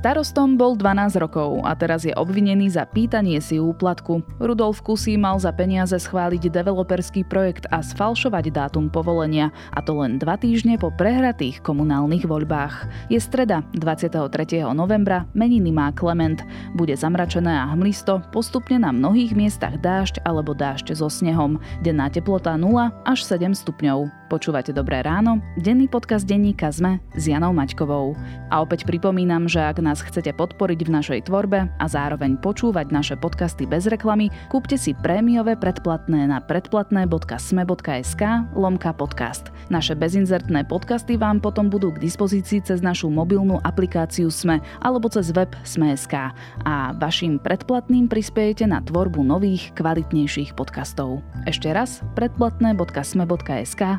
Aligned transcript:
Starostom 0.00 0.56
bol 0.56 0.80
12 0.80 1.20
rokov 1.20 1.60
a 1.60 1.76
teraz 1.76 2.08
je 2.08 2.16
obvinený 2.16 2.72
za 2.72 2.88
pýtanie 2.88 3.36
si 3.36 3.60
úplatku. 3.60 4.24
Rudolf 4.40 4.80
Kusí 4.80 5.20
mal 5.20 5.36
za 5.36 5.52
peniaze 5.52 5.92
schváliť 5.92 6.48
developerský 6.48 7.28
projekt 7.28 7.68
a 7.68 7.84
sfalšovať 7.84 8.48
dátum 8.48 8.88
povolenia, 8.88 9.52
a 9.76 9.84
to 9.84 10.00
len 10.00 10.16
dva 10.16 10.40
týždne 10.40 10.80
po 10.80 10.88
prehratých 10.88 11.60
komunálnych 11.60 12.24
voľbách. 12.24 12.88
Je 13.12 13.20
streda, 13.20 13.60
23. 13.76 14.64
novembra, 14.72 15.28
meniny 15.36 15.68
má 15.68 15.92
Klement. 15.92 16.40
Bude 16.72 16.96
zamračené 16.96 17.52
a 17.60 17.68
hmlisto, 17.68 18.24
postupne 18.32 18.80
na 18.80 18.96
mnohých 18.96 19.36
miestach 19.36 19.76
dážď 19.84 20.24
alebo 20.24 20.56
dážď 20.56 20.96
so 20.96 21.12
snehom. 21.12 21.60
Denná 21.84 22.08
teplota 22.08 22.56
0 22.56 22.88
až 23.04 23.20
7 23.20 23.52
stupňov. 23.52 24.19
Počúvate 24.30 24.70
Dobré 24.70 25.02
ráno, 25.02 25.42
denný 25.58 25.90
podcast 25.90 26.22
denníka 26.22 26.70
ZME 26.70 27.02
s 27.18 27.26
Janou 27.26 27.50
Maťkovou. 27.50 28.14
A 28.46 28.62
opäť 28.62 28.86
pripomínam, 28.86 29.50
že 29.50 29.58
ak 29.58 29.82
nás 29.82 30.06
chcete 30.06 30.30
podporiť 30.38 30.86
v 30.86 30.94
našej 30.94 31.20
tvorbe 31.26 31.66
a 31.66 31.84
zároveň 31.90 32.38
počúvať 32.38 32.94
naše 32.94 33.18
podcasty 33.18 33.66
bez 33.66 33.90
reklamy, 33.90 34.30
kúpte 34.46 34.78
si 34.78 34.94
prémiové 34.94 35.58
predplatné 35.58 36.30
na 36.30 36.38
predplatné.sme.sk 36.38 38.22
lomka 38.54 38.94
podcast. 38.94 39.50
Naše 39.66 39.98
bezinzertné 39.98 40.62
podcasty 40.70 41.18
vám 41.18 41.42
potom 41.42 41.66
budú 41.66 41.90
k 41.90 41.98
dispozícii 41.98 42.62
cez 42.62 42.78
našu 42.86 43.10
mobilnú 43.10 43.58
aplikáciu 43.66 44.30
SME 44.30 44.62
alebo 44.78 45.10
cez 45.10 45.34
web 45.34 45.50
Sme.sk 45.66 46.30
a 46.62 46.74
vašim 46.94 47.42
predplatným 47.42 48.06
prispiejete 48.06 48.62
na 48.70 48.78
tvorbu 48.78 49.26
nových, 49.26 49.74
kvalitnejších 49.74 50.54
podcastov. 50.54 51.18
Ešte 51.50 51.74
raz 51.74 51.98
predplatné.sme.sk 52.14 53.98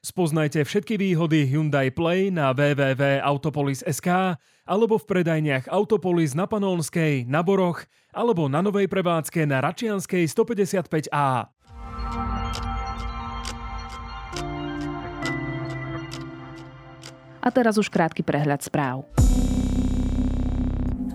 Spoznajte 0.00 0.64
všetky 0.64 0.96
výhody 0.96 1.44
Hyundai 1.44 1.92
Play 1.92 2.32
na 2.32 2.56
www.autopolis.sk 2.56 4.08
alebo 4.64 4.96
v 4.96 5.04
predajniach 5.04 5.68
Autopolis 5.68 6.32
na 6.32 6.48
Panolskej, 6.48 7.28
na 7.28 7.44
Boroch 7.44 7.84
alebo 8.08 8.48
na 8.48 8.64
novej 8.64 8.88
prevádzke 8.88 9.44
na 9.44 9.60
Račianskej 9.60 10.24
155A. 10.24 11.52
A 17.40 17.48
teraz 17.52 17.76
už 17.76 17.92
krátky 17.92 18.24
prehľad 18.24 18.64
správ. 18.64 19.04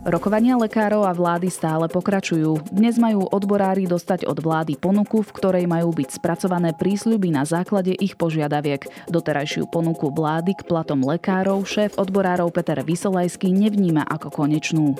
Rokovania 0.05 0.53
lekárov 0.53 1.01
a 1.01 1.17
vlády 1.17 1.49
stále 1.49 1.89
pokračujú. 1.89 2.69
Dnes 2.69 3.01
majú 3.01 3.25
odborári 3.25 3.89
dostať 3.89 4.29
od 4.29 4.37
vlády 4.37 4.77
ponuku, 4.77 5.25
v 5.25 5.33
ktorej 5.33 5.65
majú 5.65 5.89
byť 5.97 6.21
spracované 6.21 6.77
prísľuby 6.77 7.33
na 7.33 7.41
základe 7.41 7.89
ich 7.97 8.13
požiadaviek. 8.13 8.85
Doterajšiu 9.09 9.65
ponuku 9.65 10.13
vlády 10.13 10.53
k 10.53 10.61
platom 10.61 11.01
lekárov 11.01 11.65
šéf 11.65 11.97
odborárov 11.97 12.53
Peter 12.53 12.85
Vysolajský 12.85 13.49
nevníma 13.49 14.05
ako 14.05 14.29
konečnú. 14.29 14.93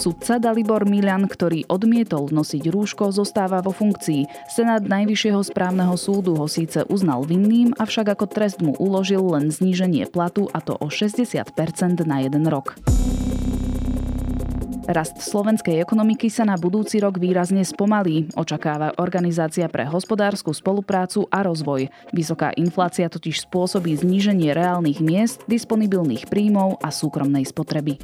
Sudca 0.00 0.40
Dalibor 0.40 0.88
Milan, 0.88 1.28
ktorý 1.28 1.68
odmietol 1.68 2.32
nosiť 2.32 2.72
rúško, 2.72 3.12
zostáva 3.12 3.60
vo 3.60 3.68
funkcii. 3.68 4.48
Senát 4.48 4.80
Najvyššieho 4.80 5.44
správneho 5.44 5.92
súdu 6.00 6.40
ho 6.40 6.48
síce 6.48 6.88
uznal 6.88 7.28
vinným, 7.28 7.76
avšak 7.76 8.16
ako 8.16 8.24
trest 8.24 8.64
mu 8.64 8.72
uložil 8.80 9.20
len 9.20 9.52
zníženie 9.52 10.08
platu 10.08 10.48
a 10.56 10.64
to 10.64 10.72
o 10.80 10.88
60% 10.88 11.52
na 12.08 12.24
jeden 12.24 12.48
rok. 12.48 12.80
Rast 14.88 15.20
slovenskej 15.20 15.84
ekonomiky 15.84 16.32
sa 16.32 16.48
na 16.48 16.56
budúci 16.56 16.96
rok 17.04 17.20
výrazne 17.20 17.60
spomalí, 17.60 18.32
očakáva 18.40 18.96
Organizácia 18.96 19.68
pre 19.68 19.84
hospodárskú 19.84 20.56
spoluprácu 20.56 21.28
a 21.28 21.44
rozvoj. 21.44 21.92
Vysoká 22.16 22.56
inflácia 22.56 23.12
totiž 23.12 23.44
spôsobí 23.44 24.00
zníženie 24.00 24.56
reálnych 24.56 25.04
miest, 25.04 25.44
disponibilných 25.44 26.24
príjmov 26.24 26.80
a 26.80 26.88
súkromnej 26.88 27.44
spotreby. 27.44 28.00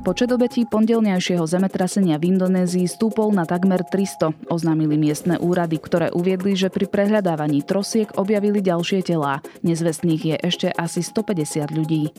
Počet 0.00 0.32
obetí 0.32 0.64
pondelňajšieho 0.64 1.44
zemetrasenia 1.44 2.16
v 2.16 2.32
Indonézii 2.32 2.88
stúpol 2.88 3.36
na 3.36 3.44
takmer 3.44 3.84
300, 3.84 4.48
oznámili 4.48 4.96
miestne 4.96 5.36
úrady, 5.36 5.76
ktoré 5.76 6.08
uviedli, 6.08 6.56
že 6.56 6.72
pri 6.72 6.88
prehľadávaní 6.88 7.60
trosiek 7.60 8.08
objavili 8.16 8.64
ďalšie 8.64 9.04
telá. 9.04 9.44
Nezvestných 9.60 10.22
je 10.24 10.36
ešte 10.40 10.68
asi 10.72 11.04
150 11.04 11.76
ľudí. 11.76 12.16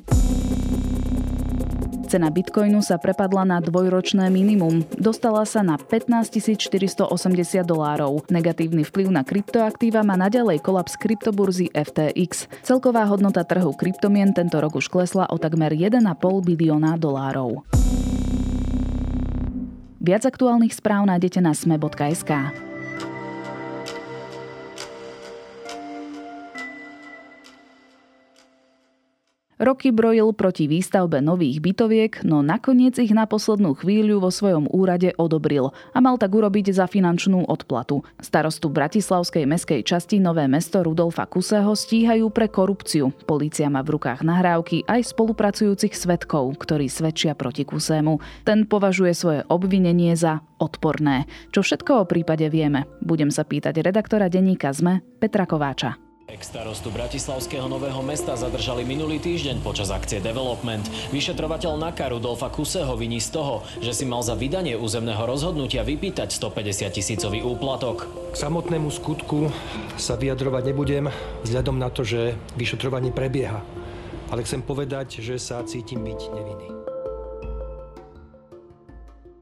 Cena 2.12 2.28
bitcoinu 2.28 2.84
sa 2.84 3.00
prepadla 3.00 3.48
na 3.48 3.64
dvojročné 3.64 4.28
minimum. 4.28 4.84
Dostala 5.00 5.48
sa 5.48 5.64
na 5.64 5.80
15 5.80 6.28
480 6.60 7.08
dolárov. 7.64 8.28
Negatívny 8.28 8.84
vplyv 8.84 9.16
na 9.16 9.24
kryptoaktíva 9.24 10.04
má 10.04 10.20
naďalej 10.20 10.60
kolaps 10.60 11.00
kryptoburzy 11.00 11.72
FTX. 11.72 12.52
Celková 12.68 13.08
hodnota 13.08 13.48
trhu 13.48 13.72
kryptomien 13.72 14.36
tento 14.36 14.60
rok 14.60 14.76
už 14.76 14.92
klesla 14.92 15.24
o 15.32 15.40
takmer 15.40 15.72
1,5 15.72 16.04
bilióna 16.44 17.00
dolárov. 17.00 17.64
Viac 20.04 20.28
aktuálnych 20.28 20.76
správ 20.76 21.08
nájdete 21.08 21.40
na 21.40 21.56
sme.sk. 21.56 22.32
Roky 29.62 29.94
brojil 29.94 30.34
proti 30.34 30.66
výstavbe 30.66 31.22
nových 31.22 31.62
bytoviek, 31.62 32.26
no 32.26 32.42
nakoniec 32.42 32.98
ich 32.98 33.14
na 33.14 33.30
poslednú 33.30 33.78
chvíľu 33.78 34.18
vo 34.18 34.34
svojom 34.34 34.66
úrade 34.66 35.14
odobril 35.22 35.70
a 35.94 36.02
mal 36.02 36.18
tak 36.18 36.34
urobiť 36.34 36.74
za 36.74 36.90
finančnú 36.90 37.46
odplatu. 37.46 38.02
Starostu 38.18 38.74
Bratislavskej 38.74 39.46
meskej 39.46 39.86
časti 39.86 40.18
Nové 40.18 40.50
mesto 40.50 40.82
Rudolfa 40.82 41.30
Kuseho 41.30 41.78
stíhajú 41.78 42.34
pre 42.34 42.50
korupciu. 42.50 43.14
Polícia 43.30 43.70
má 43.70 43.86
v 43.86 44.02
rukách 44.02 44.26
nahrávky 44.26 44.82
aj 44.90 45.14
spolupracujúcich 45.14 45.94
svetkov, 45.94 46.58
ktorí 46.58 46.90
svedčia 46.90 47.38
proti 47.38 47.62
Kusému. 47.62 48.18
Ten 48.42 48.66
považuje 48.66 49.14
svoje 49.14 49.46
obvinenie 49.46 50.18
za 50.18 50.42
odporné. 50.58 51.30
Čo 51.54 51.62
všetko 51.62 52.02
o 52.02 52.10
prípade 52.10 52.50
vieme? 52.50 52.90
Budem 52.98 53.30
sa 53.30 53.46
pýtať 53.46 53.78
redaktora 53.86 54.26
denníka 54.26 54.74
ZME 54.74 55.06
Petra 55.22 55.46
Kováča. 55.46 56.01
Ex-starostu 56.30 56.94
Bratislavského 56.94 57.66
nového 57.66 57.98
mesta 58.06 58.38
zadržali 58.38 58.86
minulý 58.86 59.18
týždeň 59.18 59.66
počas 59.66 59.90
akcie 59.90 60.22
Development. 60.22 60.86
Vyšetrovateľ 61.10 61.82
NAKA 61.82 62.14
Rudolfa 62.14 62.54
Kuseho 62.54 62.94
viní 62.94 63.18
z 63.18 63.34
toho, 63.34 63.66
že 63.82 63.94
si 63.94 64.06
mal 64.06 64.22
za 64.22 64.38
vydanie 64.38 64.78
územného 64.78 65.26
rozhodnutia 65.26 65.82
vypýtať 65.82 66.30
150 66.30 66.94
tisícový 66.94 67.42
úplatok. 67.42 68.06
K 68.32 68.36
samotnému 68.38 68.94
skutku 68.94 69.50
sa 69.98 70.14
vyjadrovať 70.14 70.64
nebudem, 70.70 71.06
vzhľadom 71.42 71.82
na 71.82 71.90
to, 71.90 72.06
že 72.06 72.38
vyšetrovanie 72.54 73.10
prebieha. 73.10 73.66
Ale 74.30 74.46
chcem 74.46 74.62
povedať, 74.62 75.26
že 75.26 75.42
sa 75.42 75.66
cítim 75.66 76.06
byť 76.06 76.20
nevinný. 76.32 76.70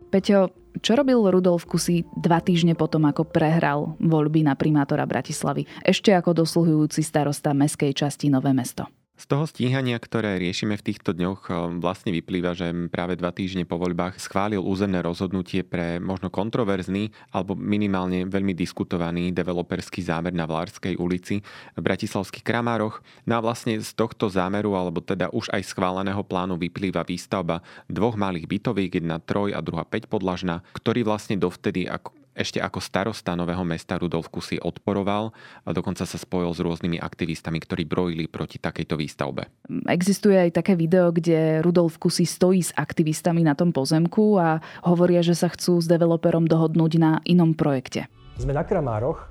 Peťo, 0.09 0.49
čo 0.79 0.99
robil 0.99 1.19
Rudolf 1.19 1.67
Kusy 1.69 2.03
dva 2.15 2.43
týždne 2.43 2.75
potom, 2.75 3.07
ako 3.07 3.27
prehral 3.27 3.95
voľby 3.99 4.43
na 4.43 4.55
primátora 4.55 5.07
Bratislavy, 5.07 5.67
ešte 5.85 6.11
ako 6.11 6.43
dosluhujúci 6.43 7.03
starosta 7.05 7.55
meskej 7.55 7.95
časti 7.95 8.27
Nové 8.27 8.51
mesto? 8.51 8.87
Z 9.19 9.27
toho 9.27 9.43
stíhania, 9.43 9.99
ktoré 9.99 10.39
riešime 10.39 10.79
v 10.79 10.85
týchto 10.95 11.11
dňoch, 11.11 11.51
eh, 11.51 11.55
vlastne 11.83 12.15
vyplýva, 12.15 12.55
že 12.55 12.71
práve 12.87 13.19
dva 13.19 13.35
týždne 13.35 13.67
po 13.67 13.75
voľbách 13.75 14.15
schválil 14.15 14.63
územné 14.63 15.03
rozhodnutie 15.03 15.67
pre 15.67 15.99
možno 15.99 16.31
kontroverzný 16.31 17.11
alebo 17.35 17.51
minimálne 17.51 18.23
veľmi 18.31 18.55
diskutovaný 18.55 19.35
developerský 19.35 19.99
zámer 20.07 20.31
na 20.31 20.47
Vlárskej 20.47 20.95
ulici 20.95 21.43
v 21.75 21.81
Bratislavských 21.83 22.47
Kramároch. 22.47 23.03
No 23.27 23.35
a 23.35 23.43
vlastne 23.43 23.75
z 23.83 23.91
tohto 23.91 24.31
zámeru, 24.31 24.79
alebo 24.79 25.03
teda 25.03 25.27
už 25.35 25.51
aj 25.51 25.67
schváleného 25.67 26.23
plánu 26.23 26.55
vyplýva 26.55 27.03
výstavba 27.03 27.59
dvoch 27.91 28.15
malých 28.15 28.47
bytoviek, 28.47 29.03
jedna 29.03 29.19
troj 29.19 29.51
a 29.51 29.59
druhá 29.59 29.83
5 29.83 30.07
podlažná, 30.07 30.63
ktorý 30.71 31.03
vlastne 31.03 31.35
dovtedy 31.35 31.91
ako 31.91 32.18
ešte 32.39 32.63
ako 32.63 32.79
starosta 32.79 33.35
Nového 33.35 33.67
mesta 33.67 33.99
Rudolf 33.99 34.31
Kusy 34.31 34.63
odporoval 34.63 35.35
a 35.67 35.69
dokonca 35.75 36.07
sa 36.07 36.15
spojil 36.15 36.55
s 36.55 36.63
rôznymi 36.63 36.95
aktivistami, 37.03 37.59
ktorí 37.59 37.83
brojili 37.83 38.31
proti 38.31 38.55
takejto 38.55 38.95
výstavbe. 38.95 39.51
Existuje 39.91 40.39
aj 40.39 40.63
také 40.63 40.79
video, 40.79 41.11
kde 41.11 41.59
Rudolf 41.59 41.99
Kusy 41.99 42.23
stojí 42.23 42.63
s 42.63 42.71
aktivistami 42.71 43.43
na 43.43 43.59
tom 43.59 43.75
pozemku 43.75 44.39
a 44.39 44.63
hovoria, 44.87 45.19
že 45.19 45.35
sa 45.35 45.51
chcú 45.51 45.83
s 45.83 45.91
developerom 45.91 46.47
dohodnúť 46.47 46.91
na 46.95 47.11
inom 47.27 47.51
projekte. 47.51 48.07
Sme 48.39 48.55
na 48.55 48.63
Kramároch, 48.63 49.27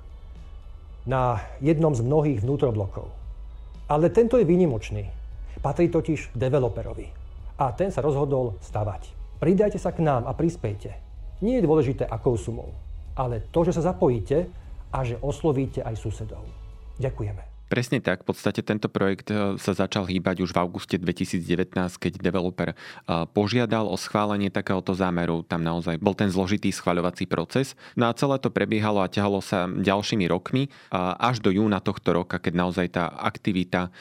na 1.08 1.40
jednom 1.64 1.96
z 1.96 2.04
mnohých 2.04 2.44
vnútroblokov. 2.44 3.08
Ale 3.88 4.12
tento 4.12 4.36
je 4.36 4.44
výnimočný. 4.44 5.08
Patrí 5.64 5.88
totiž 5.88 6.36
developerovi. 6.36 7.08
A 7.56 7.72
ten 7.72 7.88
sa 7.88 8.04
rozhodol 8.04 8.60
stavať. 8.60 9.16
Pridajte 9.40 9.80
sa 9.80 9.96
k 9.96 10.04
nám 10.04 10.28
a 10.28 10.36
prispejte. 10.36 10.92
Nie 11.40 11.58
je 11.58 11.66
dôležité, 11.66 12.04
akou 12.04 12.36
sumou 12.36 12.76
ale 13.18 13.42
to, 13.50 13.66
že 13.66 13.74
sa 13.74 13.90
zapojíte 13.90 14.46
a 14.94 14.98
že 15.02 15.18
oslovíte 15.18 15.82
aj 15.82 15.98
susedov. 15.98 16.46
Ďakujeme. 17.02 17.57
Presne 17.68 18.00
tak. 18.00 18.24
V 18.24 18.32
podstate 18.32 18.64
tento 18.64 18.88
projekt 18.88 19.28
e, 19.28 19.60
sa 19.60 19.72
začal 19.76 20.08
hýbať 20.08 20.40
už 20.40 20.56
v 20.56 20.60
auguste 20.64 20.96
2019, 20.96 21.76
keď 22.00 22.12
developer 22.16 22.72
e, 22.72 22.76
požiadal 23.28 23.84
o 23.84 23.96
schválenie 24.00 24.48
takéhoto 24.48 24.96
zámeru. 24.96 25.44
Tam 25.44 25.60
naozaj 25.60 26.00
bol 26.00 26.16
ten 26.16 26.32
zložitý 26.32 26.72
schvaľovací 26.72 27.28
proces. 27.28 27.76
No 27.92 28.08
a 28.08 28.16
celé 28.16 28.40
to 28.40 28.48
prebiehalo 28.48 29.04
a 29.04 29.12
ťahalo 29.12 29.44
sa 29.44 29.68
ďalšími 29.68 30.24
rokmi 30.32 30.66
e, 30.66 30.68
až 30.96 31.44
do 31.44 31.52
júna 31.52 31.84
tohto 31.84 32.16
roka, 32.16 32.40
keď 32.40 32.54
naozaj 32.56 32.86
tá 32.88 33.12
aktivita 33.12 33.92